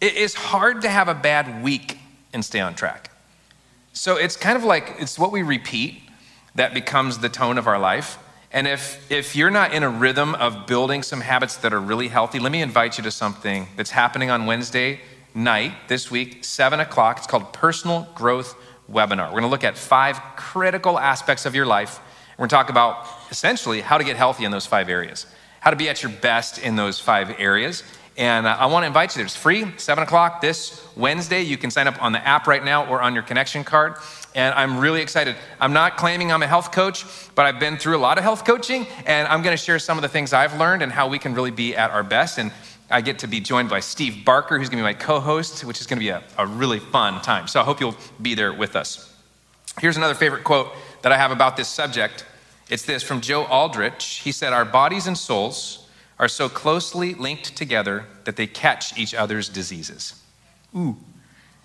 It 0.00 0.14
is 0.14 0.34
hard 0.34 0.82
to 0.82 0.90
have 0.90 1.08
a 1.08 1.14
bad 1.14 1.62
week 1.62 1.98
and 2.32 2.44
stay 2.44 2.60
on 2.60 2.74
track. 2.74 3.10
So 3.92 4.16
it's 4.16 4.36
kind 4.36 4.56
of 4.56 4.64
like 4.64 4.96
it's 4.98 5.18
what 5.18 5.32
we 5.32 5.42
repeat 5.42 6.02
that 6.54 6.74
becomes 6.74 7.18
the 7.18 7.28
tone 7.28 7.56
of 7.56 7.66
our 7.66 7.78
life. 7.78 8.18
And 8.52 8.66
if, 8.66 9.10
if 9.10 9.34
you're 9.34 9.50
not 9.50 9.72
in 9.72 9.82
a 9.82 9.88
rhythm 9.88 10.34
of 10.34 10.66
building 10.66 11.02
some 11.02 11.20
habits 11.20 11.56
that 11.58 11.72
are 11.72 11.80
really 11.80 12.08
healthy, 12.08 12.38
let 12.38 12.52
me 12.52 12.62
invite 12.62 12.98
you 12.98 13.04
to 13.04 13.10
something 13.10 13.68
that's 13.76 13.90
happening 13.90 14.30
on 14.30 14.46
Wednesday 14.46 15.00
night 15.34 15.72
this 15.88 16.10
week, 16.10 16.44
7 16.44 16.80
o'clock. 16.80 17.18
It's 17.18 17.26
called 17.26 17.52
Personal 17.52 18.06
Growth 18.14 18.54
Webinar. 18.90 19.26
We're 19.26 19.40
going 19.40 19.42
to 19.42 19.48
look 19.48 19.64
at 19.64 19.76
five 19.76 20.20
critical 20.36 20.98
aspects 20.98 21.44
of 21.44 21.54
your 21.54 21.66
life. 21.66 22.00
We're 22.36 22.42
going 22.42 22.48
to 22.50 22.54
talk 22.54 22.70
about 22.70 23.06
essentially 23.30 23.80
how 23.80 23.98
to 23.98 24.04
get 24.04 24.16
healthy 24.16 24.44
in 24.44 24.50
those 24.50 24.66
five 24.66 24.88
areas, 24.88 25.26
how 25.60 25.70
to 25.70 25.76
be 25.76 25.88
at 25.88 26.02
your 26.02 26.12
best 26.12 26.58
in 26.58 26.76
those 26.76 27.00
five 27.00 27.34
areas. 27.38 27.82
And 28.16 28.46
uh, 28.46 28.56
I 28.58 28.66
want 28.66 28.84
to 28.84 28.86
invite 28.86 29.14
you 29.14 29.18
there. 29.18 29.26
It's 29.26 29.36
free, 29.36 29.66
7 29.76 30.02
o'clock 30.02 30.40
this 30.40 30.82
Wednesday. 30.96 31.42
You 31.42 31.58
can 31.58 31.70
sign 31.70 31.86
up 31.86 32.02
on 32.02 32.12
the 32.12 32.26
app 32.26 32.46
right 32.46 32.64
now 32.64 32.86
or 32.86 33.02
on 33.02 33.12
your 33.12 33.22
connection 33.22 33.62
card. 33.62 33.96
And 34.34 34.54
I'm 34.54 34.78
really 34.78 35.02
excited. 35.02 35.36
I'm 35.60 35.74
not 35.74 35.98
claiming 35.98 36.32
I'm 36.32 36.42
a 36.42 36.46
health 36.46 36.72
coach, 36.72 37.04
but 37.34 37.44
I've 37.44 37.60
been 37.60 37.76
through 37.76 37.96
a 37.96 37.98
lot 37.98 38.16
of 38.16 38.24
health 38.24 38.44
coaching, 38.44 38.86
and 39.06 39.28
I'm 39.28 39.42
going 39.42 39.56
to 39.56 39.62
share 39.62 39.78
some 39.78 39.98
of 39.98 40.02
the 40.02 40.08
things 40.08 40.32
I've 40.32 40.58
learned 40.58 40.82
and 40.82 40.90
how 40.90 41.08
we 41.08 41.18
can 41.18 41.34
really 41.34 41.50
be 41.50 41.76
at 41.76 41.90
our 41.90 42.02
best. 42.02 42.38
And 42.38 42.52
I 42.90 43.02
get 43.02 43.18
to 43.20 43.26
be 43.26 43.40
joined 43.40 43.68
by 43.68 43.80
Steve 43.80 44.24
Barker, 44.24 44.58
who's 44.58 44.68
going 44.68 44.82
to 44.82 44.88
be 44.88 44.94
my 44.94 44.94
co 44.94 45.20
host, 45.20 45.64
which 45.64 45.80
is 45.80 45.86
going 45.86 45.98
to 45.98 46.04
be 46.04 46.10
a, 46.10 46.22
a 46.38 46.46
really 46.46 46.78
fun 46.78 47.20
time. 47.20 47.48
So 47.48 47.60
I 47.60 47.64
hope 47.64 47.80
you'll 47.80 47.96
be 48.20 48.34
there 48.34 48.52
with 48.52 48.76
us. 48.76 49.14
Here's 49.80 49.98
another 49.98 50.14
favorite 50.14 50.44
quote 50.44 50.68
that 51.02 51.12
I 51.12 51.18
have 51.18 51.32
about 51.32 51.56
this 51.56 51.68
subject. 51.68 52.24
It's 52.70 52.84
this 52.84 53.02
from 53.02 53.20
Joe 53.20 53.44
Aldrich. 53.44 54.20
He 54.24 54.32
said, 54.32 54.54
Our 54.54 54.64
bodies 54.64 55.06
and 55.06 55.18
souls 55.18 55.85
are 56.18 56.28
so 56.28 56.48
closely 56.48 57.14
linked 57.14 57.56
together 57.56 58.06
that 58.24 58.36
they 58.36 58.46
catch 58.46 58.96
each 58.98 59.14
other's 59.14 59.48
diseases. 59.48 60.14
Ooh, 60.74 60.96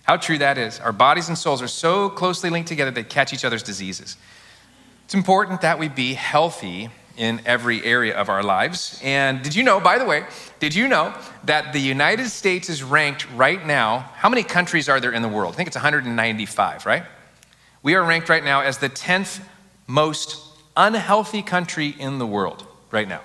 how 0.04 0.18
true 0.18 0.38
that 0.38 0.58
is. 0.58 0.80
Our 0.80 0.92
bodies 0.92 1.30
and 1.30 1.38
souls 1.38 1.62
are 1.62 1.68
so 1.68 2.10
closely 2.10 2.50
linked 2.50 2.68
together 2.68 2.92
they 2.92 3.04
catch 3.04 3.34
each 3.34 3.46
other's 3.46 3.64
diseases. 3.64 4.18
It's 5.06 5.14
important 5.14 5.62
that 5.62 5.80
we 5.80 5.90
be 5.90 6.14
healthy 6.14 6.90
in 7.18 7.42
every 7.46 7.84
area 7.84 8.16
of 8.16 8.30
our 8.30 8.42
lives. 8.42 9.00
And 9.04 9.42
did 9.42 9.54
you 9.56 9.64
know, 9.64 9.80
by 9.80 9.98
the 9.98 10.06
way, 10.06 10.26
did 10.60 10.74
you 10.74 10.88
know 10.88 11.14
that 11.44 11.74
the 11.74 11.80
United 11.80 12.30
States 12.30 12.70
is 12.70 12.84
ranked 12.84 13.30
right 13.32 13.66
now? 13.66 14.00
How 14.16 14.30
many 14.30 14.44
countries 14.44 14.88
are 14.90 15.00
there 15.00 15.12
in 15.12 15.22
the 15.22 15.28
world? 15.28 15.54
I 15.54 15.58
think 15.58 15.68
it's 15.68 15.76
195, 15.76 16.86
right? 16.86 17.04
We 17.84 17.96
are 17.96 18.04
ranked 18.04 18.30
right 18.30 18.44
now 18.44 18.62
as 18.62 18.78
the 18.78 18.90
10th 18.90 19.44
most 19.88 20.38
unhealthy 20.78 21.42
country 21.42 21.90
in 21.90 22.18
the 22.18 22.26
world 22.26 22.66
right 22.92 23.08
now. 23.08 23.22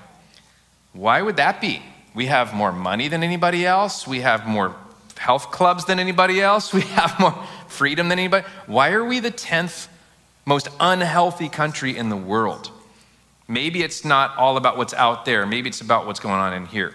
Why 0.96 1.20
would 1.20 1.36
that 1.36 1.60
be? 1.60 1.82
We 2.14 2.26
have 2.26 2.54
more 2.54 2.72
money 2.72 3.08
than 3.08 3.22
anybody 3.22 3.66
else. 3.66 4.06
We 4.06 4.20
have 4.20 4.46
more 4.46 4.74
health 5.18 5.50
clubs 5.50 5.84
than 5.84 5.98
anybody 5.98 6.40
else. 6.40 6.72
We 6.74 6.80
have 6.80 7.20
more 7.20 7.34
freedom 7.68 8.08
than 8.08 8.18
anybody. 8.18 8.46
Why 8.66 8.92
are 8.92 9.04
we 9.04 9.20
the 9.20 9.30
10th 9.30 9.88
most 10.46 10.68
unhealthy 10.80 11.50
country 11.50 11.96
in 11.96 12.08
the 12.08 12.16
world? 12.16 12.70
Maybe 13.46 13.82
it's 13.82 14.04
not 14.04 14.36
all 14.38 14.56
about 14.56 14.78
what's 14.78 14.94
out 14.94 15.26
there. 15.26 15.44
Maybe 15.44 15.68
it's 15.68 15.82
about 15.82 16.06
what's 16.06 16.20
going 16.20 16.34
on 16.34 16.54
in 16.54 16.64
here. 16.64 16.94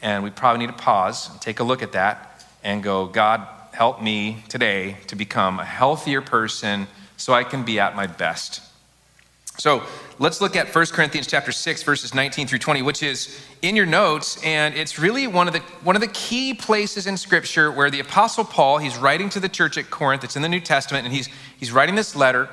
And 0.00 0.24
we 0.24 0.30
probably 0.30 0.66
need 0.66 0.72
to 0.72 0.82
pause 0.82 1.30
and 1.30 1.40
take 1.40 1.60
a 1.60 1.64
look 1.64 1.82
at 1.82 1.92
that 1.92 2.44
and 2.64 2.82
go, 2.82 3.06
God, 3.06 3.46
help 3.72 4.02
me 4.02 4.42
today 4.48 4.96
to 5.08 5.16
become 5.16 5.60
a 5.60 5.64
healthier 5.64 6.22
person 6.22 6.86
so 7.18 7.34
I 7.34 7.44
can 7.44 7.64
be 7.64 7.78
at 7.78 7.94
my 7.94 8.06
best. 8.06 8.62
So 9.58 9.82
let's 10.18 10.40
look 10.40 10.56
at 10.56 10.74
1 10.74 10.86
Corinthians 10.86 11.26
chapter 11.26 11.52
6, 11.52 11.82
verses 11.82 12.14
19 12.14 12.46
through 12.46 12.58
20, 12.58 12.82
which 12.82 13.02
is 13.02 13.40
in 13.62 13.76
your 13.76 13.86
notes, 13.86 14.42
and 14.44 14.74
it's 14.74 14.98
really 14.98 15.26
one 15.26 15.46
of 15.46 15.54
the 15.54 15.60
one 15.82 15.96
of 15.96 16.02
the 16.02 16.08
key 16.08 16.54
places 16.54 17.06
in 17.06 17.16
Scripture 17.16 17.70
where 17.70 17.90
the 17.90 18.00
Apostle 18.00 18.44
Paul, 18.44 18.78
he's 18.78 18.96
writing 18.96 19.28
to 19.30 19.40
the 19.40 19.48
church 19.48 19.78
at 19.78 19.90
Corinth, 19.90 20.24
it's 20.24 20.36
in 20.36 20.42
the 20.42 20.48
New 20.48 20.60
Testament, 20.60 21.04
and 21.04 21.14
he's 21.14 21.28
he's 21.58 21.72
writing 21.72 21.94
this 21.94 22.14
letter, 22.14 22.48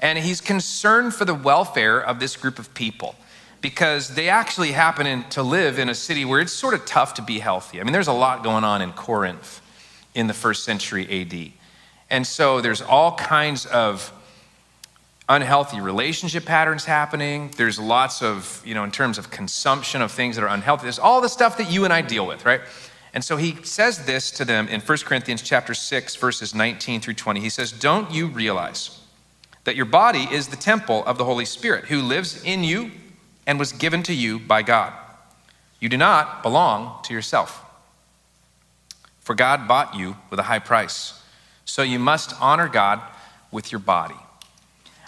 and 0.00 0.18
he's 0.18 0.40
concerned 0.40 1.14
for 1.14 1.24
the 1.24 1.34
welfare 1.34 2.00
of 2.00 2.20
this 2.20 2.36
group 2.36 2.58
of 2.58 2.72
people. 2.74 3.14
Because 3.60 4.14
they 4.14 4.28
actually 4.28 4.72
happen 4.72 5.06
in, 5.06 5.24
to 5.30 5.42
live 5.42 5.78
in 5.78 5.88
a 5.88 5.94
city 5.94 6.26
where 6.26 6.38
it's 6.40 6.52
sort 6.52 6.74
of 6.74 6.84
tough 6.84 7.14
to 7.14 7.22
be 7.22 7.38
healthy. 7.38 7.80
I 7.80 7.84
mean, 7.84 7.94
there's 7.94 8.08
a 8.08 8.12
lot 8.12 8.44
going 8.44 8.62
on 8.62 8.82
in 8.82 8.92
Corinth 8.92 9.62
in 10.14 10.26
the 10.26 10.34
first 10.34 10.64
century 10.64 11.22
AD. 11.22 11.52
And 12.10 12.26
so 12.26 12.60
there's 12.60 12.82
all 12.82 13.16
kinds 13.16 13.64
of 13.66 14.12
unhealthy 15.28 15.80
relationship 15.80 16.44
patterns 16.44 16.84
happening. 16.84 17.50
There's 17.56 17.78
lots 17.78 18.22
of, 18.22 18.62
you 18.64 18.74
know, 18.74 18.84
in 18.84 18.90
terms 18.90 19.16
of 19.16 19.30
consumption 19.30 20.02
of 20.02 20.12
things 20.12 20.36
that 20.36 20.44
are 20.44 20.48
unhealthy. 20.48 20.82
There's 20.82 20.98
all 20.98 21.20
the 21.20 21.28
stuff 21.28 21.56
that 21.58 21.70
you 21.70 21.84
and 21.84 21.92
I 21.92 22.02
deal 22.02 22.26
with, 22.26 22.44
right? 22.44 22.60
And 23.14 23.24
so 23.24 23.36
he 23.36 23.56
says 23.62 24.04
this 24.06 24.30
to 24.32 24.44
them 24.44 24.68
in 24.68 24.80
1 24.80 24.98
Corinthians 25.04 25.40
chapter 25.40 25.72
6 25.72 26.16
verses 26.16 26.54
19 26.54 27.00
through 27.00 27.14
20. 27.14 27.40
He 27.40 27.48
says, 27.48 27.72
"Don't 27.72 28.10
you 28.10 28.26
realize 28.26 28.98
that 29.64 29.76
your 29.76 29.86
body 29.86 30.28
is 30.30 30.48
the 30.48 30.56
temple 30.56 31.04
of 31.06 31.16
the 31.16 31.24
Holy 31.24 31.44
Spirit 31.44 31.86
who 31.86 32.02
lives 32.02 32.42
in 32.42 32.64
you 32.64 32.90
and 33.46 33.58
was 33.58 33.72
given 33.72 34.02
to 34.02 34.12
you 34.12 34.38
by 34.38 34.62
God? 34.62 34.92
You 35.80 35.88
do 35.88 35.96
not 35.96 36.42
belong 36.42 37.02
to 37.04 37.14
yourself. 37.14 37.64
For 39.20 39.34
God 39.34 39.66
bought 39.66 39.94
you 39.94 40.16
with 40.28 40.38
a 40.38 40.44
high 40.44 40.58
price. 40.58 41.14
So 41.64 41.82
you 41.82 41.98
must 41.98 42.34
honor 42.42 42.68
God 42.68 43.00
with 43.50 43.72
your 43.72 43.78
body." 43.78 44.16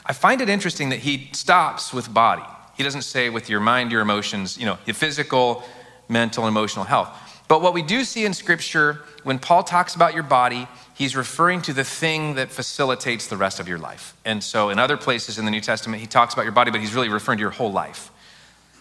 I 0.06 0.12
find 0.12 0.40
it 0.40 0.48
interesting 0.48 0.90
that 0.90 1.00
he 1.00 1.28
stops 1.32 1.92
with 1.92 2.12
body. 2.12 2.44
He 2.76 2.82
doesn't 2.84 3.02
say 3.02 3.28
with 3.28 3.50
your 3.50 3.60
mind, 3.60 3.90
your 3.90 4.00
emotions, 4.00 4.56
you 4.56 4.64
know, 4.64 4.78
your 4.86 4.94
physical, 4.94 5.64
mental, 6.08 6.46
emotional 6.46 6.84
health. 6.84 7.08
But 7.48 7.60
what 7.60 7.74
we 7.74 7.82
do 7.82 8.04
see 8.04 8.24
in 8.24 8.32
Scripture, 8.32 9.00
when 9.24 9.38
Paul 9.38 9.62
talks 9.64 9.94
about 9.94 10.14
your 10.14 10.22
body, 10.22 10.68
he's 10.94 11.16
referring 11.16 11.62
to 11.62 11.72
the 11.72 11.84
thing 11.84 12.34
that 12.36 12.50
facilitates 12.50 13.26
the 13.26 13.36
rest 13.36 13.60
of 13.60 13.68
your 13.68 13.78
life. 13.78 14.14
And 14.24 14.42
so 14.42 14.70
in 14.70 14.78
other 14.78 14.96
places 14.96 15.38
in 15.38 15.44
the 15.44 15.50
New 15.50 15.60
Testament, 15.60 16.00
he 16.00 16.06
talks 16.06 16.34
about 16.34 16.42
your 16.44 16.52
body, 16.52 16.70
but 16.70 16.80
he's 16.80 16.94
really 16.94 17.08
referring 17.08 17.38
to 17.38 17.42
your 17.42 17.50
whole 17.50 17.72
life. 17.72 18.10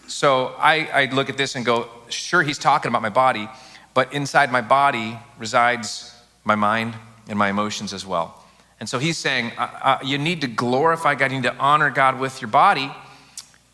So 0.08 0.54
I, 0.58 0.86
I 0.86 1.04
look 1.06 1.28
at 1.28 1.36
this 1.36 1.56
and 1.56 1.66
go, 1.66 1.88
sure, 2.08 2.42
he's 2.42 2.58
talking 2.58 2.88
about 2.88 3.02
my 3.02 3.08
body, 3.08 3.48
but 3.94 4.12
inside 4.12 4.52
my 4.52 4.60
body 4.60 5.18
resides 5.38 6.14
my 6.44 6.54
mind 6.54 6.94
and 7.28 7.38
my 7.38 7.48
emotions 7.50 7.92
as 7.92 8.06
well. 8.06 8.42
And 8.78 8.88
so 8.88 8.98
he's 8.98 9.16
saying 9.16 9.52
uh, 9.56 9.68
uh, 9.82 9.98
you 10.04 10.18
need 10.18 10.42
to 10.42 10.46
glorify 10.46 11.14
God, 11.14 11.32
you 11.32 11.38
need 11.38 11.48
to 11.48 11.56
honor 11.56 11.90
God 11.90 12.20
with 12.20 12.40
your 12.40 12.50
body 12.50 12.92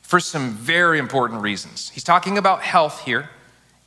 for 0.02 0.20
some 0.20 0.50
very 0.50 0.98
important 0.98 1.42
reasons. 1.42 1.88
He's 1.90 2.04
talking 2.04 2.38
about 2.38 2.62
health 2.62 3.02
here, 3.02 3.30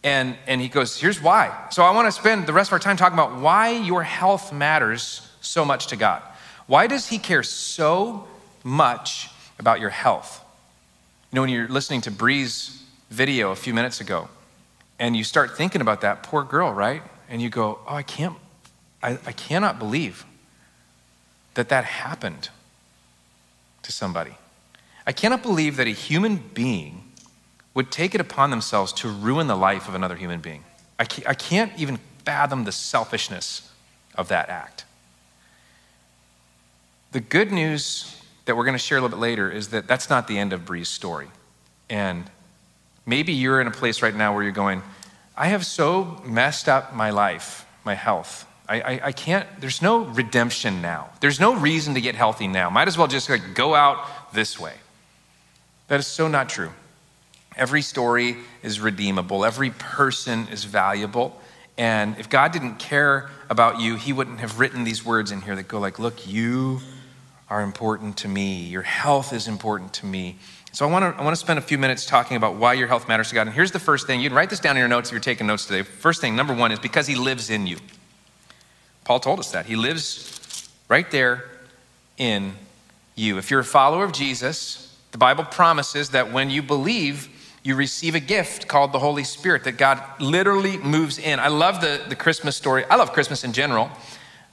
and, 0.04 0.36
and 0.48 0.60
he 0.60 0.68
goes, 0.68 1.00
Here's 1.00 1.22
why. 1.22 1.68
So 1.72 1.84
I 1.84 1.92
want 1.92 2.08
to 2.08 2.12
spend 2.12 2.48
the 2.48 2.54
rest 2.54 2.70
of 2.70 2.74
our 2.74 2.80
time 2.80 2.98
talking 2.98 3.18
about 3.18 3.40
why 3.40 3.70
your 3.70 4.04
health 4.04 4.52
matters 4.52 5.30
so 5.42 5.64
much 5.64 5.88
to 5.88 5.96
God. 5.96 6.22
Why 6.68 6.88
does 6.88 7.08
he 7.08 7.20
care 7.20 7.44
so 7.44 8.28
much 8.64 9.30
about 9.60 9.80
your 9.80 9.92
health? 9.92 10.44
You 11.32 11.38
know, 11.38 11.42
when 11.42 11.52
you're 11.52 11.68
listening 11.68 12.02
to 12.02 12.12
Bree's 12.12 12.84
video 13.10 13.52
a 13.52 13.56
few 13.56 13.74
minutes 13.74 14.02
ago, 14.02 14.28
and 14.98 15.16
you 15.16 15.24
start 15.24 15.56
thinking 15.56 15.82
about 15.82 16.02
that 16.02 16.24
poor 16.24 16.44
girl, 16.44 16.74
right? 16.74 17.04
And 17.30 17.42
you 17.42 17.50
go, 17.50 17.80
Oh, 17.88 17.96
I 17.96 18.04
can't, 18.04 18.36
I, 19.02 19.20
I 19.26 19.32
cannot 19.32 19.80
believe 19.80 20.26
that 21.56 21.70
that 21.70 21.86
happened 21.86 22.50
to 23.84 23.92
somebody. 23.92 24.36
I 25.08 25.12
cannot 25.12 25.42
believe 25.42 25.78
that 25.78 25.88
a 25.88 25.92
human 25.92 26.38
being 26.38 27.04
would 27.74 27.92
take 27.92 28.16
it 28.16 28.22
upon 28.22 28.50
themselves 28.50 28.94
to 28.94 29.10
ruin 29.10 29.48
the 29.48 29.56
life 29.58 29.88
of 29.88 29.96
another 29.96 30.16
human 30.16 30.40
being. 30.40 30.64
I 30.98 31.06
can't 31.06 31.72
even 31.78 32.00
fathom 32.24 32.64
the 32.64 32.72
selfishness 32.72 33.70
of 34.16 34.30
that 34.30 34.50
act. 34.50 34.86
The 37.12 37.20
good 37.20 37.52
news 37.52 38.20
that 38.46 38.56
we're 38.56 38.64
going 38.64 38.78
to 38.78 38.80
share 38.80 38.98
a 38.98 39.02
little 39.02 39.18
bit 39.18 39.22
later 39.22 39.52
is 39.52 39.70
that 39.70 39.88
that's 39.88 40.10
not 40.10 40.28
the 40.28 40.38
end 40.38 40.54
of 40.54 40.66
Bree's 40.66 40.90
story. 40.90 41.28
And 41.90 42.30
maybe 43.06 43.34
you're 43.34 43.60
in 43.60 43.68
a 43.68 43.72
place 43.72 44.02
right 44.02 44.16
now 44.16 44.34
where 44.34 44.44
you're 44.44 44.52
going, 44.52 44.82
I 45.36 45.48
have 45.48 45.66
so 45.66 46.22
messed 46.26 46.70
up 46.70 46.96
my 46.96 47.10
life, 47.10 47.66
my 47.84 47.94
health, 47.94 48.48
I, 48.68 48.82
I, 48.82 49.02
I, 49.06 49.12
can't, 49.12 49.48
there's 49.60 49.82
no 49.82 50.06
redemption 50.06 50.82
now. 50.82 51.10
There's 51.20 51.40
no 51.40 51.56
reason 51.56 51.94
to 51.94 52.02
get 52.02 52.16
healthy 52.16 52.48
now. 52.48 52.70
Might 52.70 52.88
as 52.88 52.98
well 52.98 53.08
just 53.08 53.30
like 53.30 53.54
go 53.54 53.76
out 53.76 54.34
this 54.34 54.60
way. 54.60 54.74
That 55.88 56.00
is 56.00 56.08
so 56.08 56.28
not 56.28 56.50
true. 56.50 56.72
Every 57.56 57.82
story 57.82 58.38
is 58.64 58.80
redeemable, 58.80 59.46
every 59.46 59.70
person 59.70 60.48
is 60.50 60.64
valuable. 60.66 61.40
And 61.78 62.18
if 62.18 62.30
God 62.30 62.54
didn't 62.54 62.78
care 62.78 63.30
about 63.50 63.80
you, 63.82 63.98
He 63.98 64.14
wouldn't 64.14 64.40
have 64.40 64.60
written 64.60 64.84
these 64.84 65.06
words 65.06 65.32
in 65.32 65.42
here 65.42 65.56
that 65.56 65.68
go 65.68 65.80
like, 65.80 66.00
look, 66.00 66.26
you 66.26 66.80
are 67.50 67.62
important 67.62 68.18
to 68.18 68.28
me. 68.28 68.64
Your 68.64 68.82
health 68.82 69.34
is 69.34 69.48
important 69.48 69.94
to 69.94 70.06
me. 70.06 70.38
So 70.72 70.88
I 70.88 70.92
want 70.92 71.04
to 71.04 71.22
I 71.22 71.24
want 71.24 71.34
to 71.34 71.40
spend 71.40 71.60
a 71.60 71.62
few 71.62 71.78
minutes 71.78 72.06
talking 72.06 72.36
about 72.36 72.56
why 72.56 72.74
your 72.74 72.88
health 72.88 73.08
matters 73.08 73.30
to 73.30 73.36
God. 73.36 73.48
And 73.48 73.56
here's 73.56 73.72
the 73.72 73.80
first 73.80 74.08
thing. 74.08 74.20
You 74.20 74.30
can 74.30 74.36
write 74.36 74.50
this 74.50 74.60
down 74.60 74.76
in 74.76 74.80
your 74.80 74.90
notes 74.90 75.10
if 75.10 75.14
you're 75.14 75.22
taking 75.22 75.48
notes 75.48 75.66
today. 75.66 75.84
First 75.84 76.20
thing, 76.22 76.36
number 76.36 76.54
one, 76.54 76.72
is 76.72 76.80
because 76.80 77.08
He 77.08 77.16
lives 77.16 77.50
in 77.50 77.68
you. 77.68 77.78
Paul 79.06 79.20
told 79.20 79.40
us 79.40 79.52
that. 79.52 79.68
He 79.68 79.76
lives 79.76 80.70
right 80.90 81.10
there 81.10 81.46
in 82.18 82.54
you. 83.16 83.38
If 83.38 83.50
you're 83.50 83.62
a 83.62 83.64
follower 83.64 84.04
of 84.04 84.12
Jesus, 84.12 85.00
the 85.12 85.18
Bible 85.18 85.46
promises 85.46 86.10
that 86.10 86.34
when 86.34 86.50
you 86.50 86.62
believe, 86.62 87.30
you 87.64 87.76
receive 87.76 88.16
a 88.16 88.20
gift 88.20 88.68
called 88.68 88.92
the 88.92 89.00
Holy 89.00 89.24
Spirit 89.24 89.64
that 89.64 89.78
God 89.78 90.04
literally 90.20 90.78
moves 90.78 91.18
in. 91.18 91.40
I 91.40 91.48
love 91.48 91.82
the, 91.82 92.02
the 92.10 92.16
Christmas 92.16 92.58
story. 92.58 92.84
I 92.86 92.96
love 92.96 93.14
Christmas 93.14 93.44
in 93.44 93.54
general. 93.54 93.90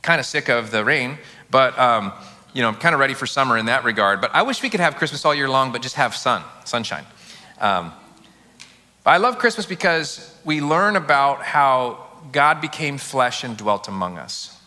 Kind 0.03 0.21
of 0.21 0.27
sick 0.27 0.49
of 0.49 0.71
the 0.71 0.85
rain, 0.85 1.19
but 1.51 1.79
um, 1.79 2.13
you 2.53 2.61
know, 2.61 2.69
I'm 2.69 2.75
kind 2.75 2.95
of 2.95 3.01
ready 3.01 3.15
for 3.15 3.27
summer 3.27 3.57
in 3.57 3.67
that 3.67 3.85
regard. 3.85 4.21
But 4.21 4.35
I 4.35 4.43
wish 4.43 4.63
we 4.63 4.69
could 4.69 4.81
have 4.81 4.97
Christmas 4.97 5.25
all 5.25 5.35
year 5.35 5.49
long, 5.49 5.73
but 5.73 5.81
just 5.81 5.97
have 5.97 6.15
sun, 6.15 6.43
sunshine. 6.65 7.05
Um, 7.61 7.93
I 9.07 9.17
love 9.17 9.39
Christmas 9.39 9.67
because 9.67 10.37
we 10.45 10.61
learn 10.61 10.97
about 10.97 11.43
how 11.43 12.07
God 12.31 12.61
became 12.61 12.99
flesh 12.99 13.43
and 13.43 13.57
dwelt 13.57 13.89
among 13.89 14.19
us. 14.19 14.59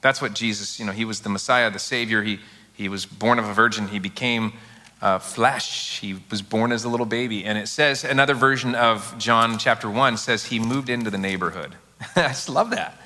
That's 0.00 0.20
what 0.20 0.34
Jesus, 0.34 0.78
you 0.78 0.86
know, 0.86 0.92
he 0.92 1.04
was 1.04 1.20
the 1.20 1.28
Messiah, 1.28 1.70
the 1.70 1.78
Savior. 1.78 2.22
He, 2.22 2.40
he 2.74 2.88
was 2.88 3.06
born 3.06 3.38
of 3.38 3.48
a 3.48 3.54
virgin. 3.54 3.88
He 3.88 3.98
became 3.98 4.52
uh, 5.00 5.18
flesh. 5.18 6.00
He 6.00 6.16
was 6.30 6.42
born 6.42 6.72
as 6.72 6.84
a 6.84 6.88
little 6.88 7.06
baby. 7.06 7.44
And 7.44 7.58
it 7.58 7.68
says, 7.68 8.04
another 8.04 8.34
version 8.34 8.74
of 8.74 9.14
John 9.18 9.58
chapter 9.58 9.88
1 9.88 10.16
says 10.16 10.46
he 10.46 10.58
moved 10.58 10.88
into 10.88 11.10
the 11.10 11.18
neighborhood. 11.18 11.74
I 12.16 12.28
just 12.28 12.48
love 12.48 12.70
that. 12.70 12.98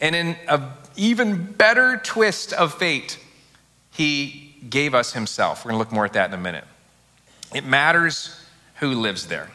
And 0.00 0.14
in 0.14 0.36
an 0.48 0.62
even 0.96 1.52
better 1.52 1.96
twist 1.96 2.52
of 2.52 2.74
fate, 2.74 3.18
he 3.90 4.56
gave 4.68 4.94
us 4.94 5.12
himself. 5.12 5.64
We're 5.64 5.72
going 5.72 5.78
to 5.82 5.84
look 5.84 5.92
more 5.92 6.04
at 6.04 6.12
that 6.12 6.28
in 6.30 6.34
a 6.34 6.42
minute. 6.42 6.64
It 7.54 7.64
matters 7.64 8.38
who 8.76 8.92
lives 8.92 9.26
there. 9.26 9.50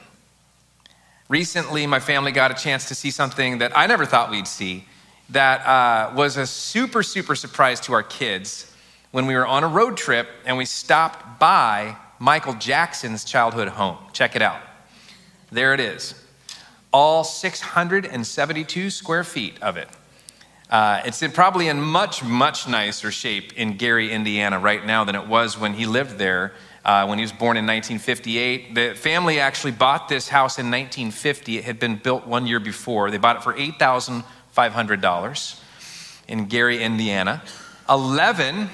Recently, 1.33 1.87
my 1.87 1.99
family 1.99 2.31
got 2.31 2.51
a 2.51 2.53
chance 2.53 2.87
to 2.89 2.93
see 2.93 3.09
something 3.09 3.57
that 3.57 3.75
I 3.75 3.87
never 3.87 4.05
thought 4.05 4.29
we'd 4.29 4.47
see 4.47 4.85
that 5.29 5.65
uh, 5.65 6.13
was 6.15 6.37
a 6.37 6.45
super, 6.45 7.01
super 7.01 7.33
surprise 7.33 7.79
to 7.79 7.93
our 7.93 8.03
kids. 8.03 8.71
when 9.09 9.25
we 9.25 9.33
were 9.33 9.47
on 9.47 9.63
a 9.63 9.67
road 9.67 9.97
trip 9.97 10.27
and 10.45 10.57
we 10.57 10.65
stopped 10.65 11.39
by 11.39 11.97
Michael 12.19 12.53
Jackson's 12.53 13.23
childhood 13.25 13.69
home. 13.69 13.97
Check 14.13 14.35
it 14.35 14.43
out. 14.43 14.61
There 15.51 15.73
it 15.73 15.79
is. 15.79 16.13
All 16.91 17.23
672 17.23 18.91
square 18.91 19.23
feet 19.23 19.57
of 19.63 19.75
it. 19.75 19.87
Uh, 20.69 21.01
it's 21.03 21.23
in, 21.23 21.31
probably 21.31 21.67
in 21.67 21.81
much, 21.81 22.23
much 22.23 22.67
nicer 22.67 23.09
shape 23.09 23.53
in 23.53 23.77
Gary, 23.77 24.11
Indiana, 24.11 24.59
right 24.59 24.85
now 24.85 25.03
than 25.03 25.15
it 25.15 25.25
was 25.25 25.57
when 25.57 25.73
he 25.73 25.87
lived 25.87 26.19
there 26.19 26.53
uh, 26.85 27.05
when 27.05 27.17
he 27.17 27.23
was 27.23 27.31
born 27.31 27.57
in 27.57 27.65
1958. 27.65 28.75
The 28.75 28.93
family 28.95 29.39
actually 29.39 29.71
bought 29.71 30.09
this 30.09 30.29
house 30.29 30.59
in 30.59 30.67
1950. 30.67 31.57
It 31.57 31.63
had 31.63 31.79
been 31.79 31.95
built 31.95 32.27
one 32.27 32.45
year 32.45 32.59
before. 32.59 33.09
They 33.11 33.17
bought 33.17 33.37
it 33.37 33.43
for 33.43 33.53
$8,500 33.53 35.59
in 36.27 36.45
Gary, 36.45 36.83
Indiana. 36.83 37.41
11 37.89 38.69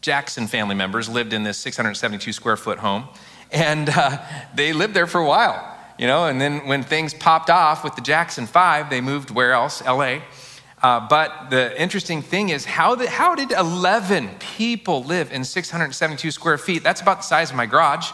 Jackson 0.00 0.46
family 0.46 0.74
members 0.74 1.08
lived 1.08 1.32
in 1.32 1.42
this 1.42 1.58
672 1.58 2.32
square 2.32 2.56
foot 2.56 2.78
home, 2.78 3.08
and 3.50 3.88
uh, 3.88 4.18
they 4.54 4.72
lived 4.72 4.94
there 4.94 5.06
for 5.06 5.20
a 5.20 5.26
while. 5.26 5.72
You 5.98 6.06
know, 6.06 6.26
and 6.26 6.40
then 6.40 6.66
when 6.66 6.82
things 6.82 7.14
popped 7.14 7.48
off 7.48 7.82
with 7.82 7.96
the 7.96 8.02
Jackson 8.02 8.46
Five, 8.46 8.90
they 8.90 9.00
moved 9.00 9.30
where 9.30 9.52
else? 9.52 9.82
LA. 9.82 10.18
Uh, 10.82 11.06
but 11.08 11.48
the 11.50 11.80
interesting 11.80 12.20
thing 12.20 12.50
is, 12.50 12.64
how, 12.64 12.94
the, 12.94 13.08
how 13.08 13.34
did 13.34 13.50
11 13.50 14.36
people 14.38 15.02
live 15.04 15.32
in 15.32 15.42
672 15.42 16.30
square 16.30 16.58
feet? 16.58 16.82
That's 16.82 17.00
about 17.00 17.18
the 17.18 17.22
size 17.24 17.50
of 17.50 17.56
my 17.56 17.66
garage. 17.66 18.10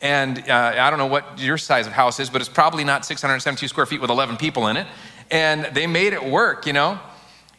And 0.00 0.38
uh, 0.50 0.74
I 0.76 0.90
don't 0.90 0.98
know 0.98 1.06
what 1.06 1.38
your 1.38 1.56
size 1.56 1.86
of 1.86 1.92
house 1.92 2.18
is, 2.20 2.28
but 2.28 2.40
it's 2.40 2.48
probably 2.48 2.84
not 2.84 3.06
672 3.06 3.68
square 3.68 3.86
feet 3.86 4.00
with 4.00 4.10
11 4.10 4.36
people 4.36 4.66
in 4.66 4.76
it. 4.76 4.86
And 5.30 5.64
they 5.74 5.86
made 5.86 6.12
it 6.12 6.22
work, 6.22 6.66
you 6.66 6.72
know? 6.72 6.98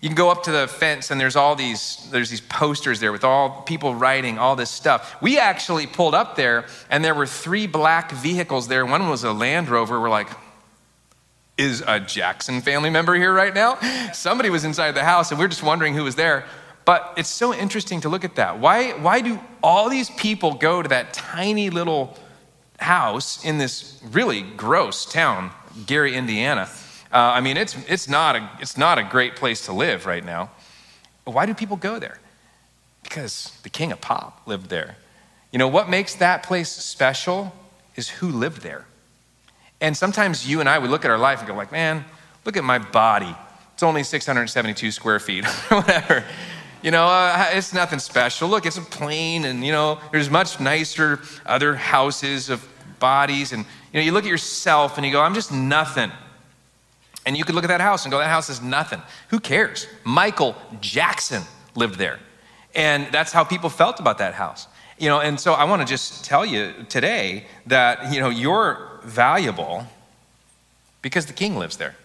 You 0.01 0.09
can 0.09 0.15
go 0.15 0.29
up 0.29 0.43
to 0.43 0.51
the 0.51 0.67
fence 0.67 1.09
and 1.09 1.19
there's 1.19 1.35
all 1.35 1.55
these 1.55 2.07
there's 2.11 2.29
these 2.29 2.41
posters 2.41 2.99
there 2.99 3.11
with 3.11 3.23
all 3.23 3.63
people 3.63 3.95
writing 3.95 4.37
all 4.37 4.55
this 4.55 4.69
stuff. 4.69 5.15
We 5.19 5.39
actually 5.39 5.87
pulled 5.87 6.13
up 6.13 6.35
there 6.35 6.65
and 6.91 7.03
there 7.03 7.15
were 7.15 7.25
three 7.25 7.65
black 7.65 8.11
vehicles 8.11 8.67
there. 8.67 8.85
One 8.85 9.09
was 9.09 9.23
a 9.23 9.33
Land 9.33 9.67
Rover. 9.67 9.99
We're 9.99 10.11
like, 10.11 10.29
is 11.57 11.83
a 11.87 11.99
Jackson 11.99 12.61
family 12.61 12.89
member 12.89 13.15
here 13.15 13.33
right 13.33 13.53
now? 13.53 13.77
Somebody 14.11 14.49
was 14.49 14.65
inside 14.65 14.91
the 14.91 15.03
house 15.03 15.31
and 15.31 15.39
we 15.39 15.45
we're 15.45 15.49
just 15.49 15.63
wondering 15.63 15.93
who 15.93 16.03
was 16.03 16.15
there. 16.15 16.45
But 16.83 17.13
it's 17.17 17.29
so 17.29 17.53
interesting 17.53 18.01
to 18.01 18.09
look 18.09 18.23
at 18.23 18.35
that. 18.35 18.59
Why, 18.59 18.91
why 18.91 19.21
do 19.21 19.39
all 19.63 19.89
these 19.89 20.09
people 20.11 20.53
go 20.53 20.81
to 20.81 20.89
that 20.89 21.13
tiny 21.13 21.69
little 21.69 22.17
house 22.79 23.43
in 23.43 23.57
this 23.57 23.99
really 24.11 24.41
gross 24.41 25.05
town, 25.05 25.51
Gary, 25.87 26.15
Indiana? 26.15 26.69
Uh, 27.11 27.17
I 27.17 27.41
mean, 27.41 27.57
it's, 27.57 27.75
it's, 27.87 28.07
not 28.07 28.35
a, 28.35 28.49
it's 28.59 28.77
not 28.77 28.99
a 28.99 29.03
great 29.03 29.35
place 29.35 29.65
to 29.65 29.73
live 29.73 30.05
right 30.05 30.23
now. 30.23 30.51
Why 31.23 31.45
do 31.47 31.53
people 31.53 31.77
go 31.77 31.97
there? 31.97 32.19
Because 33.01 33.57
the 33.63 33.69
king 33.69 33.91
of 33.91 34.01
pop 34.01 34.41
lived 34.45 34.69
there. 34.69 34.97
You 35.51 35.57
know, 35.57 35.67
what 35.67 35.89
makes 35.89 36.15
that 36.15 36.43
place 36.43 36.69
special 36.69 37.55
is 37.95 38.09
who 38.09 38.29
lived 38.29 38.61
there. 38.61 38.85
And 39.81 39.95
sometimes 39.95 40.47
you 40.47 40.59
and 40.59 40.69
I, 40.69 40.79
we 40.79 40.87
look 40.87 41.05
at 41.05 41.11
our 41.11 41.17
life 41.17 41.39
and 41.39 41.47
go 41.47 41.53
like, 41.53 41.71
man, 41.71 42.05
look 42.45 42.57
at 42.57 42.63
my 42.63 42.79
body. 42.79 43.35
It's 43.73 43.83
only 43.83 44.03
672 44.03 44.91
square 44.91 45.19
feet 45.19 45.45
whatever. 45.69 46.23
You 46.81 46.91
know, 46.91 47.07
uh, 47.07 47.49
it's 47.51 47.73
nothing 47.73 47.99
special. 47.99 48.47
Look, 48.47 48.65
it's 48.65 48.77
a 48.77 48.81
plain 48.81 49.45
and, 49.45 49.65
you 49.65 49.71
know, 49.71 49.99
there's 50.11 50.29
much 50.29 50.59
nicer 50.59 51.19
other 51.45 51.75
houses 51.75 52.49
of 52.49 52.65
bodies. 52.99 53.51
And, 53.53 53.65
you 53.91 53.99
know, 53.99 54.05
you 54.05 54.11
look 54.11 54.23
at 54.23 54.29
yourself 54.29 54.97
and 54.97 55.05
you 55.05 55.11
go, 55.11 55.21
I'm 55.21 55.33
just 55.33 55.51
nothing. 55.51 56.11
And 57.25 57.35
you 57.35 57.43
could 57.43 57.55
look 57.55 57.63
at 57.63 57.69
that 57.69 57.81
house 57.81 58.05
and 58.05 58.11
go, 58.11 58.19
that 58.19 58.29
house 58.29 58.49
is 58.49 58.61
nothing. 58.61 59.01
Who 59.29 59.39
cares? 59.39 59.87
Michael 60.03 60.55
Jackson 60.79 61.41
lived 61.73 61.95
there. 61.95 62.19
And 62.75 63.07
that's 63.11 63.31
how 63.31 63.43
people 63.43 63.69
felt 63.69 63.99
about 63.99 64.19
that 64.19 64.35
house. 64.35 64.67
You 64.97 65.09
know, 65.09 65.19
and 65.19 65.39
so 65.39 65.53
I 65.53 65.63
want 65.63 65.81
to 65.81 65.87
just 65.87 66.23
tell 66.23 66.45
you 66.45 66.73
today 66.87 67.47
that, 67.65 68.13
you 68.13 68.19
know, 68.19 68.29
you're 68.29 68.94
valuable 69.05 69.85
because 71.01 71.25
the 71.25 71.33
king 71.33 71.57
lives 71.57 71.77
there. 71.77 71.95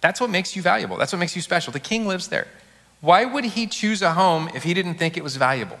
That's 0.00 0.20
what 0.20 0.30
makes 0.30 0.54
you 0.54 0.62
valuable. 0.62 0.96
That's 0.96 1.12
what 1.12 1.18
makes 1.18 1.34
you 1.34 1.42
special. 1.42 1.72
The 1.72 1.80
king 1.80 2.06
lives 2.06 2.28
there. 2.28 2.46
Why 3.00 3.24
would 3.24 3.44
he 3.44 3.66
choose 3.66 4.02
a 4.02 4.12
home 4.12 4.50
if 4.54 4.64
he 4.64 4.74
didn't 4.74 4.94
think 4.94 5.16
it 5.16 5.22
was 5.22 5.36
valuable? 5.36 5.78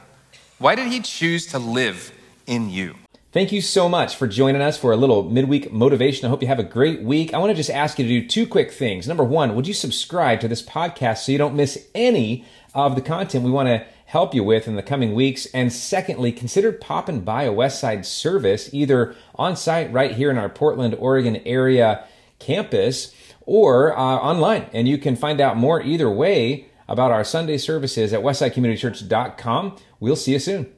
Why 0.58 0.74
did 0.74 0.88
he 0.88 1.00
choose 1.00 1.46
to 1.48 1.58
live 1.58 2.12
in 2.46 2.70
you? 2.70 2.96
Thank 3.30 3.52
you 3.52 3.60
so 3.60 3.88
much 3.88 4.16
for 4.16 4.26
joining 4.26 4.62
us 4.62 4.78
for 4.78 4.90
a 4.90 4.96
little 4.96 5.22
midweek 5.22 5.70
motivation. 5.70 6.24
I 6.26 6.30
hope 6.30 6.40
you 6.40 6.48
have 6.48 6.58
a 6.58 6.64
great 6.64 7.02
week. 7.02 7.34
I 7.34 7.38
want 7.38 7.50
to 7.50 7.54
just 7.54 7.70
ask 7.70 7.98
you 7.98 8.04
to 8.06 8.20
do 8.20 8.26
two 8.26 8.46
quick 8.46 8.72
things. 8.72 9.06
Number 9.06 9.22
one, 9.22 9.54
would 9.54 9.66
you 9.66 9.74
subscribe 9.74 10.40
to 10.40 10.48
this 10.48 10.62
podcast 10.62 11.18
so 11.18 11.32
you 11.32 11.38
don't 11.38 11.54
miss 11.54 11.86
any 11.94 12.44
of 12.74 12.94
the 12.94 13.02
content 13.02 13.44
we 13.44 13.50
want 13.50 13.68
to 13.68 13.84
help 14.08 14.34
you 14.34 14.42
with 14.42 14.66
in 14.66 14.74
the 14.74 14.82
coming 14.82 15.14
weeks. 15.14 15.46
And 15.52 15.70
secondly, 15.70 16.32
consider 16.32 16.72
popping 16.72 17.20
by 17.20 17.42
a 17.42 17.52
Westside 17.52 18.06
service, 18.06 18.72
either 18.72 19.14
on 19.34 19.54
site 19.54 19.92
right 19.92 20.12
here 20.12 20.30
in 20.30 20.38
our 20.38 20.48
Portland, 20.48 20.96
Oregon 20.98 21.36
area 21.44 22.04
campus 22.38 23.14
or 23.42 23.96
uh, 23.96 24.00
online. 24.00 24.66
And 24.72 24.88
you 24.88 24.96
can 24.96 25.14
find 25.14 25.40
out 25.42 25.58
more 25.58 25.82
either 25.82 26.08
way 26.08 26.68
about 26.88 27.10
our 27.10 27.22
Sunday 27.22 27.58
services 27.58 28.14
at 28.14 28.20
westsidecommunitychurch.com. 28.20 29.76
We'll 30.00 30.16
see 30.16 30.32
you 30.32 30.38
soon. 30.38 30.77